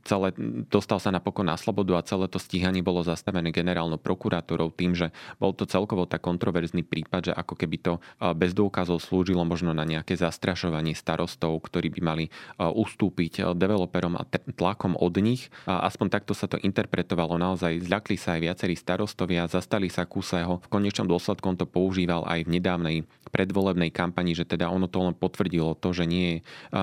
celé, 0.06 0.28
dostal 0.70 1.02
sa 1.02 1.10
napokon 1.10 1.50
na 1.50 1.58
slobodu 1.58 1.98
a 1.98 2.06
celé 2.06 2.30
to 2.30 2.38
stíhanie 2.38 2.86
bolo 2.86 3.02
zastavené 3.02 3.50
generálnou 3.50 3.98
prokurátorou 3.98 4.70
tým, 4.70 4.94
že 4.94 5.10
bol 5.42 5.50
to 5.50 5.66
celkovo 5.66 6.06
tak 6.06 6.22
kontroverzný 6.22 6.86
prípad, 6.86 7.32
že 7.32 7.32
ako 7.34 7.58
keby 7.58 7.76
to 7.82 7.98
bez 8.38 8.54
dôkazov 8.54 9.02
slúžilo 9.02 9.42
možno 9.42 9.72
na 9.80 9.88
nejaké 9.88 10.20
zastrašovanie 10.20 10.92
starostov, 10.92 11.56
ktorí 11.64 11.88
by 11.96 12.00
mali 12.04 12.24
ustúpiť 12.60 13.56
developerom 13.56 14.20
a 14.20 14.28
tlakom 14.28 14.92
od 15.00 15.16
nich. 15.24 15.48
A 15.64 15.88
aspoň 15.88 16.20
takto 16.20 16.36
sa 16.36 16.44
to 16.44 16.60
interpretovalo 16.60 17.40
naozaj. 17.40 17.80
Zľakli 17.80 18.20
sa 18.20 18.36
aj 18.36 18.40
viacerí 18.44 18.76
starostovia, 18.76 19.48
zastali 19.48 19.88
sa 19.88 20.04
Kuseho. 20.04 20.60
V 20.60 20.68
konečnom 20.68 21.08
dôsledku 21.08 21.48
on 21.48 21.56
to 21.56 21.64
používal 21.64 22.28
aj 22.28 22.44
v 22.44 22.60
nedávnej 22.60 22.96
predvolebnej 23.30 23.94
kampani, 23.94 24.34
že 24.34 24.42
teda 24.42 24.68
ono 24.68 24.90
to 24.90 25.06
len 25.06 25.14
potvrdilo 25.14 25.78
to, 25.78 25.94
že 25.94 26.04
nie 26.04 26.26
je, 26.26 26.36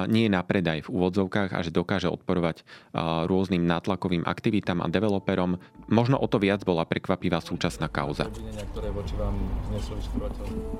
nie 0.08 0.26
je 0.26 0.32
na 0.32 0.40
predaj 0.42 0.88
v 0.88 0.92
úvodzovkách 0.96 1.52
a 1.52 1.60
že 1.60 1.76
dokáže 1.76 2.08
odporovať 2.08 2.64
rôznym 3.28 3.68
nátlakovým 3.68 4.24
aktivitám 4.24 4.80
a 4.80 4.88
developerom. 4.88 5.60
Možno 5.92 6.16
o 6.16 6.28
to 6.32 6.40
viac 6.40 6.64
bola 6.64 6.88
prekvapivá 6.88 7.44
súčasná 7.44 7.92
kauza. 7.92 8.32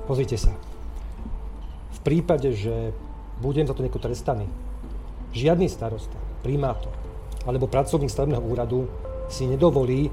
Pozrite 0.08 0.40
sa. 0.40 0.56
V 1.94 2.00
prípade, 2.04 2.52
že 2.52 2.92
budem 3.40 3.64
za 3.64 3.72
to 3.72 3.84
nejako 3.86 4.02
trestaný, 4.02 4.50
žiadny 5.32 5.70
starosta, 5.70 6.16
primátor 6.42 6.92
alebo 7.48 7.70
pracovník 7.70 8.12
stavebného 8.12 8.44
úradu 8.44 8.88
si 9.32 9.48
nedovolí 9.48 10.12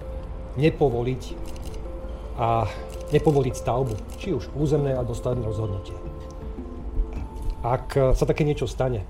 nepovoliť 0.55 1.23
a 2.39 2.67
nepovoliť 3.11 3.53
stavbu, 3.55 3.95
či 4.19 4.35
už 4.35 4.51
územné 4.55 4.95
alebo 4.95 5.15
stavebné 5.15 5.43
rozhodnutie. 5.47 5.95
Ak 7.63 7.95
sa 7.95 8.25
také 8.27 8.43
niečo 8.43 8.67
stane, 8.67 9.07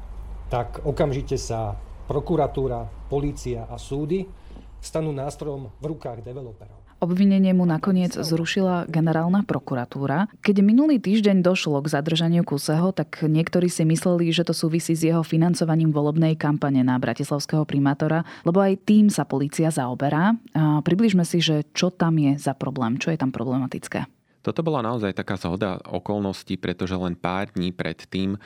tak 0.50 0.82
okamžite 0.86 1.36
sa 1.38 1.76
prokuratúra, 2.06 2.86
polícia 3.10 3.66
a 3.66 3.82
súdy 3.82 4.30
stanú 4.78 5.10
nástrojom 5.10 5.74
v 5.82 5.86
rukách 5.90 6.22
developerov. 6.22 6.85
Obvinenie 7.06 7.54
mu 7.54 7.70
nakoniec 7.70 8.18
zrušila 8.18 8.90
generálna 8.90 9.46
prokuratúra. 9.46 10.26
Keď 10.42 10.66
minulý 10.66 10.98
týždeň 10.98 11.46
došlo 11.46 11.78
k 11.86 11.94
zadržaniu 11.94 12.42
Kuseho, 12.42 12.90
tak 12.98 13.22
niektorí 13.22 13.70
si 13.70 13.86
mysleli, 13.86 14.34
že 14.34 14.42
to 14.42 14.58
súvisí 14.58 14.98
s 14.98 15.06
jeho 15.06 15.22
financovaním 15.22 15.94
volebnej 15.94 16.34
kampane 16.34 16.82
na 16.82 16.98
bratislavského 16.98 17.62
primátora, 17.62 18.26
lebo 18.42 18.58
aj 18.58 18.90
tým 18.90 19.14
sa 19.14 19.22
policia 19.22 19.70
zaoberá. 19.70 20.34
Približme 20.82 21.22
si, 21.30 21.46
že 21.46 21.70
čo 21.78 21.94
tam 21.94 22.18
je 22.18 22.42
za 22.42 22.58
problém, 22.58 22.98
čo 22.98 23.14
je 23.14 23.22
tam 23.22 23.30
problematické. 23.30 24.10
Toto 24.46 24.62
bola 24.62 24.86
naozaj 24.86 25.18
taká 25.18 25.42
zhoda 25.42 25.82
okolností, 25.90 26.62
pretože 26.62 26.94
len 26.94 27.18
pár 27.18 27.50
dní 27.50 27.74
pred 27.74 27.98
tým, 27.98 28.38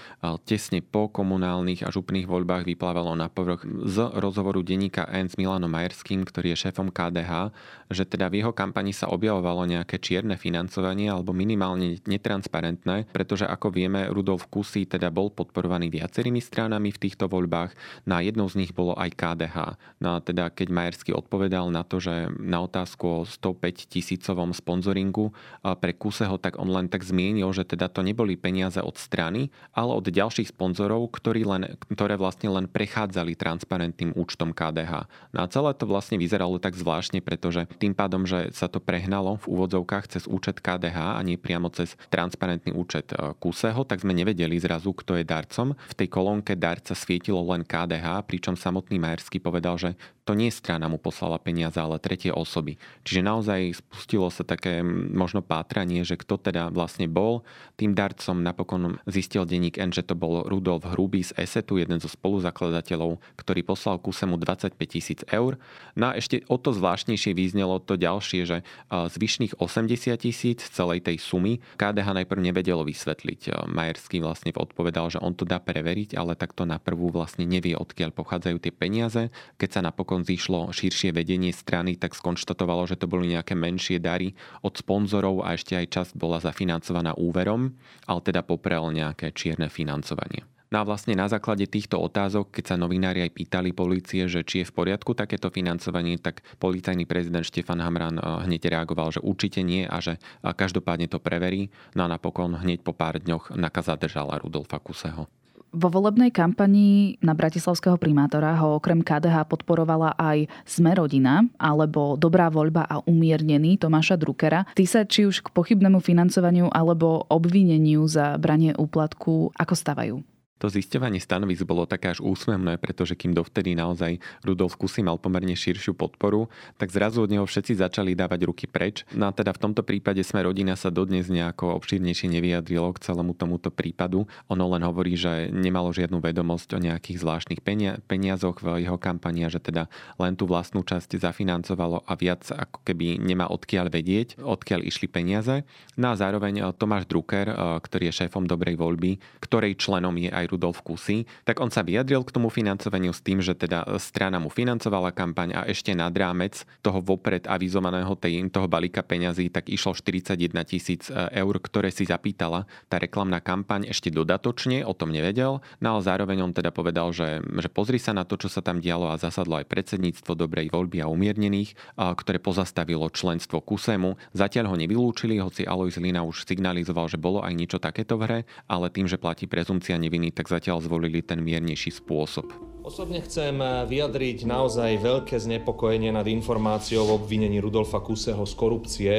tesne 0.48 0.80
po 0.80 1.12
komunálnych 1.12 1.84
a 1.84 1.92
župných 1.92 2.24
voľbách 2.24 2.64
vyplávalo 2.64 3.20
na 3.20 3.28
povrch 3.28 3.68
z 3.84 4.08
rozhovoru 4.16 4.64
denníka 4.64 5.04
N 5.12 5.28
s 5.28 5.36
Milanom 5.36 5.68
Majerským, 5.68 6.24
ktorý 6.24 6.56
je 6.56 6.72
šéfom 6.72 6.88
KDH, 6.88 7.52
že 7.92 8.08
teda 8.08 8.32
v 8.32 8.40
jeho 8.40 8.56
kampani 8.56 8.96
sa 8.96 9.12
objavovalo 9.12 9.68
nejaké 9.68 10.00
čierne 10.00 10.40
financovanie 10.40 11.12
alebo 11.12 11.36
minimálne 11.36 12.00
netransparentné, 12.08 13.12
pretože 13.12 13.44
ako 13.44 13.68
vieme, 13.68 14.08
Rudolf 14.08 14.48
Kusy 14.48 14.88
teda 14.88 15.12
bol 15.12 15.36
podporovaný 15.36 15.92
viacerými 15.92 16.40
stranami 16.40 16.96
v 16.96 17.02
týchto 17.12 17.28
voľbách, 17.28 17.76
na 18.08 18.24
jednou 18.24 18.48
z 18.48 18.64
nich 18.64 18.72
bolo 18.72 18.96
aj 18.96 19.20
KDH. 19.20 19.58
No 20.00 20.16
a 20.16 20.24
teda 20.24 20.48
keď 20.48 20.72
Majerský 20.72 21.12
odpovedal 21.12 21.68
na 21.76 21.84
to, 21.84 22.00
že 22.00 22.32
na 22.40 22.64
otázku 22.64 23.04
o 23.04 23.28
105 23.28 23.92
tisícovom 23.92 24.56
sponzoringu 24.56 25.36
pre 25.60 25.89
pre 25.90 25.98
Kuseho, 25.98 26.38
tak 26.38 26.62
on 26.62 26.70
len 26.70 26.86
tak 26.86 27.02
zmienil, 27.02 27.50
že 27.50 27.66
teda 27.66 27.90
to 27.90 28.06
neboli 28.06 28.38
peniaze 28.38 28.78
od 28.78 28.94
strany, 28.94 29.50
ale 29.74 29.98
od 29.98 30.06
ďalších 30.06 30.54
sponzorov, 30.54 31.10
ktorí 31.10 31.42
len, 31.42 31.82
ktoré 31.90 32.14
vlastne 32.14 32.54
len 32.54 32.70
prechádzali 32.70 33.34
transparentným 33.34 34.14
účtom 34.14 34.54
KDH. 34.54 35.10
No 35.34 35.42
a 35.42 35.50
celé 35.50 35.74
to 35.74 35.90
vlastne 35.90 36.22
vyzeralo 36.22 36.62
tak 36.62 36.78
zvláštne, 36.78 37.26
pretože 37.26 37.66
tým 37.82 37.98
pádom, 37.98 38.30
že 38.30 38.54
sa 38.54 38.70
to 38.70 38.78
prehnalo 38.78 39.42
v 39.42 39.50
úvodzovkách 39.50 40.14
cez 40.14 40.24
účet 40.30 40.62
KDH 40.62 41.18
a 41.18 41.22
nie 41.26 41.42
priamo 41.42 41.74
cez 41.74 41.98
transparentný 42.14 42.70
účet 42.78 43.10
e, 43.10 43.34
Kuseho, 43.42 43.82
tak 43.82 44.06
sme 44.06 44.14
nevedeli 44.14 44.62
zrazu, 44.62 44.94
kto 44.94 45.18
je 45.18 45.26
darcom. 45.26 45.74
V 45.74 45.98
tej 45.98 46.14
kolónke 46.14 46.54
darca 46.54 46.94
svietilo 46.94 47.42
len 47.50 47.66
KDH, 47.66 48.30
pričom 48.30 48.54
samotný 48.54 49.02
Majersky 49.02 49.42
povedal, 49.42 49.82
že 49.82 49.98
to 50.30 50.38
nie 50.38 50.54
strana 50.54 50.86
mu 50.86 51.02
poslala 51.02 51.42
peniaze, 51.42 51.82
ale 51.82 51.98
tretie 51.98 52.30
osoby. 52.30 52.78
Čiže 53.02 53.26
naozaj 53.26 53.82
spustilo 53.82 54.30
sa 54.30 54.46
také 54.46 54.86
možno 54.86 55.42
pátranie, 55.42 56.06
že 56.06 56.22
kto 56.22 56.38
teda 56.38 56.70
vlastne 56.70 57.10
bol 57.10 57.42
tým 57.82 57.98
darcom. 57.98 58.38
Napokon 58.46 59.02
zistil 59.10 59.50
denník 59.50 59.82
N, 59.82 59.90
že 59.90 60.06
to 60.06 60.14
bol 60.14 60.46
Rudolf 60.46 60.86
Hrubý 60.86 61.26
z 61.26 61.34
Esetu, 61.34 61.82
jeden 61.82 61.98
zo 61.98 62.06
spoluzakladateľov, 62.06 63.18
ktorý 63.42 63.66
poslal 63.66 63.98
Kusemu 63.98 64.38
25 64.38 64.78
tisíc 64.86 65.26
eur. 65.34 65.58
No 65.98 66.14
a 66.14 66.22
ešte 66.22 66.46
o 66.46 66.62
to 66.62 66.78
zvláštnejšie 66.78 67.34
vyznelo 67.34 67.82
to 67.82 67.98
ďalšie, 67.98 68.46
že 68.46 68.62
zvyšných 68.94 69.58
80 69.58 70.14
tisíc 70.22 70.62
celej 70.62 71.10
tej 71.10 71.18
sumy 71.18 71.58
KDH 71.82 72.06
najprv 72.22 72.38
nevedelo 72.38 72.86
vysvetliť. 72.86 73.66
Majerský 73.66 74.22
vlastne 74.22 74.54
odpovedal, 74.54 75.10
že 75.10 75.18
on 75.26 75.34
to 75.34 75.42
dá 75.42 75.58
preveriť, 75.58 76.14
ale 76.14 76.38
takto 76.38 76.70
na 76.70 76.78
prvú 76.78 77.10
vlastne 77.10 77.50
nevie, 77.50 77.74
odkiaľ 77.74 78.14
pochádzajú 78.14 78.62
tie 78.62 78.70
peniaze. 78.70 79.34
Keď 79.58 79.70
sa 79.74 79.82
napokon 79.82 80.19
napokon 80.20 80.28
zišlo 80.28 80.76
širšie 80.76 81.16
vedenie 81.16 81.56
strany, 81.56 81.96
tak 81.96 82.12
skonštatovalo, 82.12 82.88
že 82.88 83.00
to 83.00 83.08
boli 83.08 83.32
nejaké 83.32 83.56
menšie 83.56 84.04
dary 84.04 84.36
od 84.62 84.76
sponzorov 84.76 85.48
a 85.48 85.56
ešte 85.56 85.80
aj 85.80 85.88
časť 85.88 86.12
bola 86.20 86.44
zafinancovaná 86.44 87.16
úverom, 87.16 87.72
ale 88.04 88.20
teda 88.20 88.44
poprel 88.44 88.92
nejaké 88.92 89.32
čierne 89.32 89.72
financovanie. 89.72 90.44
No 90.70 90.86
a 90.86 90.86
vlastne 90.86 91.18
na 91.18 91.26
základe 91.26 91.66
týchto 91.66 91.98
otázok, 91.98 92.54
keď 92.54 92.64
sa 92.70 92.76
novinári 92.78 93.26
aj 93.26 93.34
pýtali 93.34 93.74
policie, 93.74 94.30
že 94.30 94.46
či 94.46 94.62
je 94.62 94.70
v 94.70 94.76
poriadku 94.78 95.18
takéto 95.18 95.50
financovanie, 95.50 96.22
tak 96.22 96.46
policajný 96.62 97.10
prezident 97.10 97.42
Štefan 97.42 97.82
Hamran 97.82 98.22
eh, 98.22 98.46
hneď 98.46 98.78
reagoval, 98.78 99.10
že 99.10 99.24
určite 99.26 99.66
nie 99.66 99.90
a 99.90 99.98
že 99.98 100.22
eh, 100.22 100.54
každopádne 100.54 101.10
to 101.10 101.18
preverí. 101.18 101.74
No 101.98 102.06
a 102.06 102.12
napokon 102.12 102.54
hneď 102.54 102.86
po 102.86 102.94
pár 102.94 103.18
dňoch 103.18 103.58
NAKA 103.58 103.82
zadržala 103.98 104.38
Rudolfa 104.38 104.78
Kuseho. 104.78 105.39
Vo 105.70 105.86
volebnej 105.94 106.34
kampanii 106.34 107.22
na 107.22 107.38
bratislavského 107.38 107.94
primátora 108.02 108.58
ho 108.58 108.82
okrem 108.82 109.06
KDH 109.06 109.46
podporovala 109.46 110.18
aj 110.18 110.50
Sme 110.66 110.98
rodina 110.98 111.46
alebo 111.62 112.18
Dobrá 112.18 112.50
voľba 112.50 112.90
a 112.90 113.06
umiernený 113.06 113.78
Tomáša 113.78 114.18
Druckera. 114.18 114.66
Ty 114.74 114.86
sa 114.90 115.06
či 115.06 115.30
už 115.30 115.46
k 115.46 115.54
pochybnému 115.54 116.02
financovaniu 116.02 116.74
alebo 116.74 117.22
obvineniu 117.30 118.02
za 118.10 118.34
branie 118.42 118.74
úplatku 118.74 119.54
ako 119.54 119.74
stavajú? 119.78 120.16
To 120.60 120.68
zisťovanie 120.68 121.24
stanovisk 121.24 121.64
bolo 121.64 121.88
také 121.88 122.12
až 122.12 122.20
úsmevné, 122.20 122.76
pretože 122.76 123.16
kým 123.16 123.32
dovtedy 123.32 123.74
naozaj 123.80 124.20
Rudolf 124.44 124.76
Kusy 124.76 125.02
mal 125.02 125.16
pomerne 125.16 125.56
širšiu 125.56 125.96
podporu, 125.96 126.52
tak 126.76 126.92
zrazu 126.92 127.24
od 127.24 127.32
neho 127.32 127.48
všetci 127.48 127.80
začali 127.80 128.12
dávať 128.14 128.40
ruky 128.44 128.68
preč. 128.68 129.08
No 129.16 129.28
a 129.28 129.36
teda 129.36 129.56
v 129.56 129.62
tomto 129.64 129.88
prípade 129.88 130.20
sme 130.22 130.44
rodina 130.44 130.76
sa 130.76 130.92
dodnes 130.92 131.32
nejako 131.32 131.80
obšírnejšie 131.80 132.28
nevyjadrilo 132.28 132.92
k 132.92 133.02
celému 133.08 133.34
tomuto 133.40 133.72
prípadu. 133.72 134.28
Ono 134.52 134.66
len 134.76 134.84
hovorí, 134.84 135.16
že 135.16 135.48
nemalo 135.48 135.96
žiadnu 135.96 136.20
vedomosť 136.20 136.76
o 136.76 136.84
nejakých 136.84 137.24
zvláštnych 137.24 137.64
peniazoch 138.04 138.60
v 138.60 138.84
jeho 138.84 139.00
kampani 139.00 139.48
a 139.48 139.50
že 139.50 139.64
teda 139.64 139.88
len 140.20 140.36
tú 140.36 140.44
vlastnú 140.44 140.84
časť 140.84 141.16
zafinancovalo 141.24 142.04
a 142.04 142.14
viac 142.20 142.44
ako 142.52 142.84
keby 142.84 143.16
nemá 143.16 143.48
odkiaľ 143.48 143.88
vedieť, 143.88 144.44
odkiaľ 144.44 144.84
išli 144.84 145.08
peniaze. 145.08 145.64
No 145.96 146.12
a 146.12 146.20
zároveň 146.20 146.76
Tomáš 146.76 147.08
Drucker, 147.08 147.48
ktorý 147.80 148.12
je 148.12 148.28
šéfom 148.28 148.44
dobrej 148.44 148.76
voľby, 148.76 149.24
ktorej 149.40 149.80
členom 149.80 150.20
je 150.20 150.28
aj 150.28 150.49
Rudolf 150.50 150.82
Kusy, 150.82 151.30
tak 151.46 151.62
on 151.62 151.70
sa 151.70 151.86
vyjadril 151.86 152.26
k 152.26 152.34
tomu 152.34 152.50
financovaniu 152.50 153.14
s 153.14 153.22
tým, 153.22 153.40
že 153.40 153.54
teda 153.54 153.86
strana 154.02 154.42
mu 154.42 154.50
financovala 154.50 155.14
kampaň 155.14 155.54
a 155.54 155.62
ešte 155.70 155.94
nad 155.94 156.12
rámec 156.12 156.66
toho 156.82 157.00
vopred 157.00 157.46
avizovaného 157.46 158.18
tej, 158.18 158.50
toho 158.50 158.66
balíka 158.66 159.06
peňazí, 159.06 159.54
tak 159.54 159.70
išlo 159.70 159.94
41 159.94 160.36
tisíc 160.66 161.08
e, 161.08 161.16
eur, 161.38 161.56
ktoré 161.62 161.94
si 161.94 162.10
zapýtala 162.10 162.66
tá 162.90 162.98
reklamná 162.98 163.40
kampaň 163.40 163.88
ešte 163.88 164.10
dodatočne, 164.10 164.82
o 164.84 164.98
tom 164.98 165.14
nevedel, 165.14 165.62
no 165.80 165.88
ale 165.94 166.02
zároveň 166.02 166.42
on 166.44 166.54
teda 166.56 166.74
povedal, 166.74 167.14
že, 167.14 167.40
že 167.44 167.70
pozri 167.70 168.02
sa 168.02 168.12
na 168.12 168.26
to, 168.26 168.36
čo 168.36 168.50
sa 168.50 168.66
tam 168.66 168.82
dialo 168.82 169.14
a 169.14 169.22
zasadlo 169.22 169.62
aj 169.62 169.70
predsedníctvo 169.70 170.34
dobrej 170.34 170.74
voľby 170.74 171.04
a 171.04 171.12
umiernených, 171.12 171.76
ktoré 171.96 172.42
pozastavilo 172.42 173.06
členstvo 173.12 173.62
Kusemu. 173.62 174.16
Zatiaľ 174.34 174.74
ho 174.74 174.76
nevylúčili, 174.80 175.38
hoci 175.38 175.68
Alois 175.68 176.00
Lina 176.00 176.24
už 176.26 176.48
signalizoval, 176.48 177.12
že 177.12 177.22
bolo 177.22 177.44
aj 177.44 177.54
niečo 177.54 177.78
takéto 177.78 178.16
v 178.16 178.24
hre, 178.26 178.40
ale 178.66 178.88
tým, 178.90 179.06
že 179.06 179.22
platí 179.22 179.46
prezumcia 179.46 180.00
neviny, 180.00 180.32
tak 180.40 180.48
zatiaľ 180.48 180.80
zvolili 180.80 181.20
ten 181.20 181.44
miernejší 181.44 182.00
spôsob. 182.00 182.48
Osobne 182.80 183.20
chcem 183.20 183.60
vyjadriť 183.60 184.48
naozaj 184.48 185.04
veľké 185.04 185.36
znepokojenie 185.36 186.16
nad 186.16 186.24
informáciou 186.24 187.12
o 187.12 187.20
obvinení 187.20 187.60
Rudolfa 187.60 188.00
Kuseho 188.00 188.48
z 188.48 188.54
korupcie. 188.56 189.14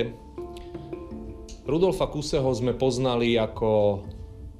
Rudolfa 1.68 2.08
Kuseho 2.08 2.48
sme 2.56 2.72
poznali 2.72 3.36
ako 3.36 4.00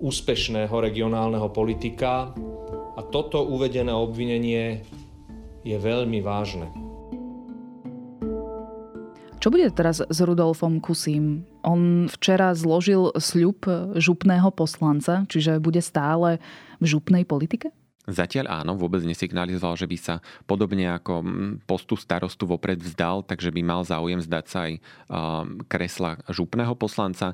úspešného 0.05 0.77
regionálneho 0.77 1.49
politika 1.49 2.37
a 2.93 3.01
toto 3.09 3.41
uvedené 3.41 3.97
obvinenie 3.97 4.85
je 5.65 5.77
veľmi 5.81 6.21
vážne. 6.21 6.90
Čo 9.41 9.49
bude 9.49 9.73
teraz 9.73 10.05
s 10.05 10.19
Rudolfom 10.21 10.85
Kusím? 10.85 11.49
On 11.65 12.05
včera 12.13 12.53
zložil 12.53 13.09
sľub 13.17 13.65
župného 13.97 14.53
poslanca, 14.53 15.25
čiže 15.33 15.57
bude 15.65 15.81
stále 15.81 16.45
v 16.77 16.85
župnej 16.85 17.25
politike? 17.25 17.73
Zatiaľ 18.05 18.61
áno, 18.61 18.77
vôbec 18.77 19.01
nesignalizoval, 19.01 19.81
že 19.81 19.89
by 19.89 19.97
sa 19.97 20.21
podobne 20.45 20.93
ako 20.93 21.25
postu 21.65 21.97
starostu 21.97 22.45
vopred 22.45 22.85
vzdal, 22.85 23.25
takže 23.25 23.49
by 23.49 23.65
mal 23.65 23.81
záujem 23.81 24.21
zdať 24.21 24.45
sa 24.45 24.59
aj 24.69 24.73
kresla 25.73 26.21
župného 26.29 26.77
poslanca. 26.77 27.33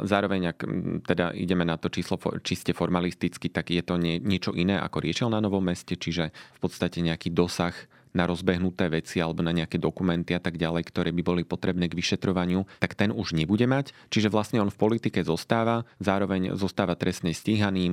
Zároveň, 0.00 0.56
ak 0.56 0.58
teda 1.04 1.36
ideme 1.36 1.68
na 1.68 1.76
to 1.76 1.92
číslo 1.92 2.16
čiste 2.40 2.72
formalisticky, 2.72 3.52
tak 3.52 3.68
je 3.68 3.84
to 3.84 4.00
niečo 4.00 4.56
iné, 4.56 4.80
ako 4.80 5.04
riešil 5.04 5.28
na 5.28 5.44
Novom 5.44 5.68
meste, 5.68 5.92
čiže 5.92 6.32
v 6.32 6.58
podstate 6.64 7.04
nejaký 7.04 7.28
dosah 7.36 7.76
na 8.14 8.24
rozbehnuté 8.30 8.86
veci 8.88 9.18
alebo 9.18 9.42
na 9.42 9.50
nejaké 9.50 9.76
dokumenty 9.76 10.32
a 10.32 10.40
tak 10.40 10.56
ďalej, 10.56 10.86
ktoré 10.88 11.10
by 11.10 11.22
boli 11.26 11.42
potrebné 11.42 11.90
k 11.90 11.98
vyšetrovaniu, 11.98 12.64
tak 12.78 12.94
ten 12.94 13.10
už 13.10 13.34
nebude 13.34 13.66
mať. 13.66 13.90
Čiže 14.08 14.30
vlastne 14.30 14.62
on 14.62 14.70
v 14.70 14.78
politike 14.78 15.20
zostáva, 15.26 15.82
zároveň 15.98 16.54
zostáva 16.54 16.94
trestne 16.94 17.34
stíhaným, 17.34 17.92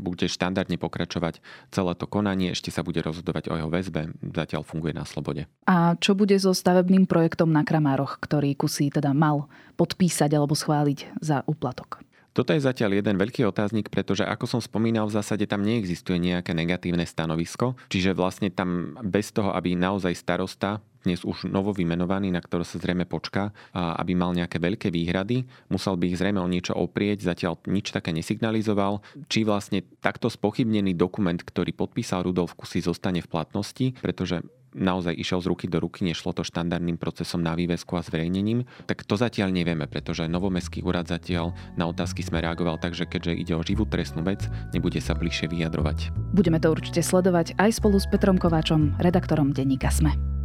bude 0.00 0.26
štandardne 0.26 0.80
pokračovať 0.80 1.44
celé 1.70 1.92
to 1.94 2.08
konanie, 2.08 2.56
ešte 2.56 2.72
sa 2.72 2.80
bude 2.80 3.04
rozhodovať 3.04 3.52
o 3.52 3.54
jeho 3.60 3.70
väzbe, 3.70 4.16
zatiaľ 4.32 4.64
funguje 4.64 4.96
na 4.96 5.04
slobode. 5.04 5.44
A 5.68 5.94
čo 6.00 6.16
bude 6.16 6.34
so 6.40 6.56
stavebným 6.56 7.04
projektom 7.04 7.52
na 7.52 7.62
Kramároch, 7.62 8.16
ktorý 8.18 8.56
kusí 8.56 8.88
teda 8.88 9.12
mal 9.12 9.46
podpísať 9.76 10.32
alebo 10.32 10.56
schváliť 10.56 11.20
za 11.20 11.44
úplatok? 11.44 12.09
Toto 12.30 12.54
je 12.54 12.62
zatiaľ 12.62 13.02
jeden 13.02 13.18
veľký 13.18 13.42
otáznik, 13.42 13.90
pretože 13.90 14.22
ako 14.22 14.46
som 14.46 14.60
spomínal, 14.62 15.10
v 15.10 15.18
zásade 15.18 15.50
tam 15.50 15.66
neexistuje 15.66 16.22
nejaké 16.22 16.54
negatívne 16.54 17.02
stanovisko, 17.02 17.74
čiže 17.90 18.14
vlastne 18.14 18.54
tam 18.54 18.94
bez 19.02 19.34
toho, 19.34 19.50
aby 19.50 19.74
naozaj 19.74 20.14
starosta 20.14 20.78
dnes 21.00 21.24
už 21.24 21.48
novo 21.48 21.72
vymenovaný, 21.72 22.28
na 22.28 22.44
ktorý 22.44 22.60
sa 22.60 22.76
zrejme 22.76 23.08
počká, 23.08 23.56
aby 23.72 24.12
mal 24.12 24.36
nejaké 24.36 24.60
veľké 24.60 24.92
výhrady. 24.92 25.48
Musel 25.72 25.96
by 25.96 26.12
ich 26.12 26.20
zrejme 26.20 26.36
o 26.36 26.44
niečo 26.44 26.76
oprieť, 26.76 27.24
zatiaľ 27.24 27.56
nič 27.64 27.88
také 27.88 28.12
nesignalizoval. 28.12 29.00
Či 29.32 29.48
vlastne 29.48 29.80
takto 30.04 30.28
spochybnený 30.28 30.92
dokument, 31.00 31.40
ktorý 31.40 31.72
podpísal 31.72 32.28
Rudolf 32.28 32.52
Kusy, 32.52 32.84
zostane 32.84 33.24
v 33.24 33.32
platnosti, 33.32 33.96
pretože 33.96 34.44
naozaj 34.74 35.14
išiel 35.16 35.40
z 35.42 35.50
ruky 35.50 35.66
do 35.66 35.82
ruky, 35.82 36.06
nešlo 36.06 36.34
to 36.34 36.46
štandardným 36.46 36.96
procesom 36.96 37.42
na 37.42 37.54
vývesku 37.54 37.98
a 37.98 38.04
zverejnením, 38.04 38.66
tak 38.86 39.02
to 39.04 39.14
zatiaľ 39.18 39.50
nevieme, 39.50 39.86
pretože 39.90 40.30
Novomestský 40.30 40.82
úrad 40.86 41.10
zatiaľ 41.10 41.52
na 41.74 41.90
otázky 41.90 42.22
sme 42.22 42.42
reagoval 42.42 42.78
tak, 42.78 42.94
že 42.94 43.06
keďže 43.06 43.32
ide 43.36 43.54
o 43.58 43.62
živú 43.62 43.84
trestnú 43.86 44.22
vec, 44.22 44.46
nebude 44.72 44.98
sa 45.02 45.14
bližšie 45.14 45.50
vyjadrovať. 45.50 46.14
Budeme 46.32 46.62
to 46.62 46.70
určite 46.70 47.02
sledovať 47.02 47.58
aj 47.58 47.70
spolu 47.82 47.98
s 47.98 48.06
Petrom 48.06 48.38
Kováčom, 48.38 48.96
redaktorom 49.02 49.52
denníka 49.52 49.90
SME. 49.90 50.39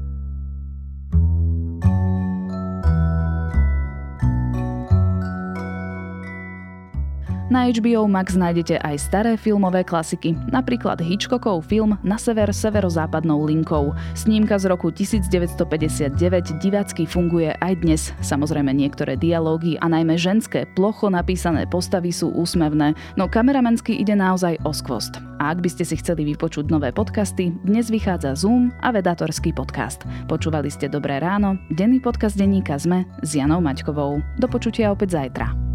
Na 7.46 7.70
HBO 7.70 8.10
Max 8.10 8.34
nájdete 8.34 8.82
aj 8.82 9.06
staré 9.06 9.38
filmové 9.38 9.86
klasiky, 9.86 10.34
napríklad 10.50 10.98
Hitchcockov 10.98 11.70
film 11.70 11.94
Na 12.02 12.18
sever 12.18 12.50
severozápadnou 12.50 13.46
linkou. 13.46 13.94
Snímka 14.18 14.58
z 14.58 14.66
roku 14.74 14.90
1959 14.90 16.18
divácky 16.58 17.06
funguje 17.06 17.54
aj 17.62 17.74
dnes. 17.86 18.02
Samozrejme 18.26 18.74
niektoré 18.74 19.14
dialógy 19.14 19.78
a 19.78 19.86
najmä 19.86 20.18
ženské, 20.18 20.66
plocho 20.74 21.14
napísané 21.14 21.70
postavy 21.70 22.10
sú 22.10 22.34
úsmevné, 22.34 22.98
no 23.14 23.30
kameramensky 23.30 23.94
ide 23.94 24.18
naozaj 24.18 24.58
o 24.66 24.74
skvost. 24.74 25.22
A 25.38 25.54
ak 25.54 25.62
by 25.62 25.70
ste 25.70 25.86
si 25.86 26.02
chceli 26.02 26.26
vypočuť 26.34 26.74
nové 26.74 26.90
podcasty, 26.90 27.54
dnes 27.62 27.94
vychádza 27.94 28.42
Zoom 28.42 28.74
a 28.82 28.90
vedatorský 28.90 29.54
podcast. 29.54 30.02
Počúvali 30.26 30.74
ste 30.74 30.90
Dobré 30.90 31.22
ráno, 31.22 31.62
denný 31.70 32.02
podcast 32.02 32.42
denníka 32.42 32.82
ZME 32.82 33.06
s 33.22 33.38
Janou 33.38 33.62
Maťkovou. 33.62 34.18
Do 34.42 34.50
počutia 34.50 34.90
opäť 34.90 35.22
zajtra. 35.22 35.75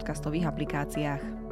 podcastových 0.00 0.48
aplikáciách. 0.48 1.49